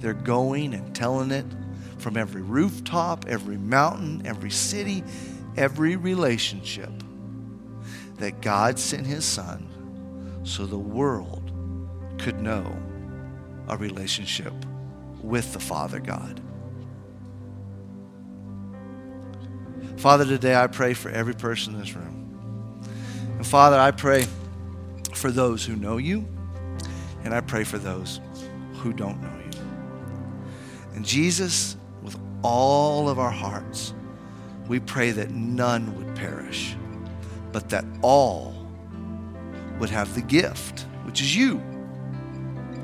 They're 0.01 0.13
going 0.13 0.75
and 0.75 0.95
telling 0.95 1.31
it 1.31 1.47
from 1.97 2.19
every 2.19 2.43
rooftop, 2.43 3.25
every 3.27 3.57
mountain, 3.57 4.27
every 4.27 4.51
city, 4.51 5.03
every 5.57 5.97
relationship 5.97 6.91
that 8.17 8.43
God 8.43 8.79
sent 8.79 9.07
His 9.07 9.25
Son 9.25 9.67
so 10.45 10.67
the 10.67 10.77
world 10.77 11.51
could 12.19 12.43
know 12.43 12.71
a 13.69 13.79
relationship 13.79 14.53
with 15.23 15.55
the 15.55 15.59
Father 15.59 16.01
God. 16.01 16.39
Father, 19.97 20.27
today 20.27 20.55
I 20.55 20.67
pray 20.67 20.93
for 20.93 21.09
every 21.09 21.35
person 21.35 21.73
in 21.73 21.81
this 21.81 21.95
room. 21.95 22.83
And 23.39 23.47
Father, 23.47 23.81
I 23.81 23.91
pray 23.91 24.27
for 25.17 25.31
those 25.31 25.65
who 25.65 25.77
know 25.77 25.97
you, 25.97 26.27
and 27.25 27.35
I 27.35 27.41
pray 27.41 27.65
for 27.65 27.79
those 27.79 28.21
who 28.75 28.93
don't 28.93 29.21
know 29.21 29.33
you. 29.53 29.61
And 30.95 31.05
Jesus, 31.05 31.77
with 32.03 32.17
all 32.43 33.09
of 33.09 33.19
our 33.19 33.31
hearts, 33.31 33.95
we 34.69 34.81
pray 34.81 35.11
that 35.13 35.31
none 35.31 35.97
would 35.97 36.15
perish, 36.17 36.77
but 37.53 37.69
that 37.71 37.85
all 38.03 38.67
would 39.79 39.91
have 39.91 40.15
the 40.15 40.23
gift, 40.23 40.87
which 41.05 41.21
is 41.21 41.35
you, 41.35 41.63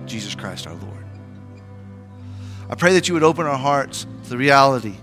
Jesus 0.06 0.34
Christ 0.34 0.66
our 0.66 0.74
Lord. 0.74 1.04
I 2.68 2.74
pray 2.74 2.94
that 2.94 3.08
you 3.08 3.14
would 3.14 3.22
open 3.22 3.46
our 3.46 3.58
hearts 3.58 4.06
to 4.24 4.30
the 4.30 4.36
reality 4.36 4.94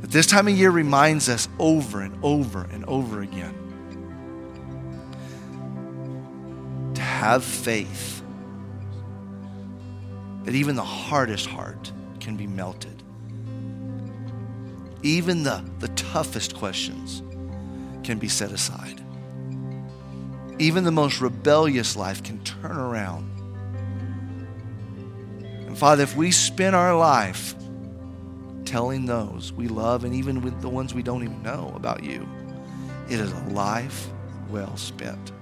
that 0.00 0.10
this 0.10 0.26
time 0.26 0.48
of 0.48 0.56
year 0.56 0.70
reminds 0.70 1.28
us 1.28 1.48
over 1.58 2.00
and 2.00 2.16
over 2.22 2.64
and 2.70 2.84
over 2.84 3.22
again 3.22 3.65
have 7.16 7.42
faith 7.42 8.22
that 10.44 10.54
even 10.54 10.76
the 10.76 10.84
hardest 10.84 11.46
heart 11.46 11.90
can 12.20 12.36
be 12.36 12.46
melted. 12.46 13.02
Even 15.02 15.42
the, 15.42 15.64
the 15.78 15.88
toughest 15.88 16.54
questions 16.54 17.22
can 18.04 18.18
be 18.18 18.28
set 18.28 18.52
aside. 18.52 19.00
Even 20.58 20.84
the 20.84 20.92
most 20.92 21.20
rebellious 21.20 21.96
life 21.96 22.22
can 22.22 22.38
turn 22.44 22.76
around. 22.76 23.30
And 25.66 25.76
Father, 25.76 26.02
if 26.02 26.16
we 26.16 26.30
spend 26.30 26.76
our 26.76 26.96
life 26.96 27.54
telling 28.66 29.06
those 29.06 29.54
we 29.54 29.68
love 29.68 30.04
and 30.04 30.14
even 30.14 30.42
with 30.42 30.60
the 30.60 30.68
ones 30.68 30.92
we 30.92 31.02
don't 31.02 31.22
even 31.22 31.42
know 31.42 31.72
about 31.74 32.04
you, 32.04 32.28
it 33.08 33.18
is 33.20 33.32
a 33.32 33.44
life 33.50 34.08
well 34.50 34.76
spent. 34.76 35.32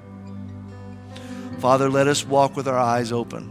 Father, 1.64 1.88
let 1.88 2.08
us 2.08 2.26
walk 2.26 2.56
with 2.56 2.68
our 2.68 2.78
eyes 2.78 3.10
open. 3.10 3.48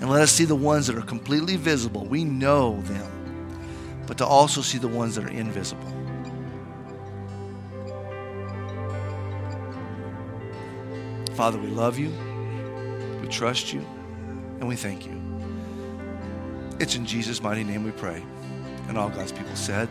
And 0.00 0.08
let 0.08 0.22
us 0.22 0.32
see 0.32 0.46
the 0.46 0.54
ones 0.54 0.86
that 0.86 0.96
are 0.96 1.02
completely 1.02 1.56
visible. 1.56 2.06
We 2.06 2.24
know 2.24 2.80
them, 2.80 4.00
but 4.06 4.16
to 4.16 4.26
also 4.26 4.62
see 4.62 4.78
the 4.78 4.88
ones 4.88 5.14
that 5.16 5.24
are 5.26 5.28
invisible. 5.28 5.84
Father, 11.34 11.58
we 11.58 11.66
love 11.66 11.98
you, 11.98 12.10
we 13.20 13.28
trust 13.28 13.70
you, 13.70 13.80
and 14.58 14.66
we 14.66 14.74
thank 14.74 15.04
you. 15.04 15.20
It's 16.80 16.94
in 16.94 17.04
Jesus' 17.04 17.42
mighty 17.42 17.64
name 17.64 17.84
we 17.84 17.90
pray. 17.90 18.22
And 18.88 18.96
all 18.96 19.10
God's 19.10 19.32
people 19.32 19.56
said, 19.56 19.90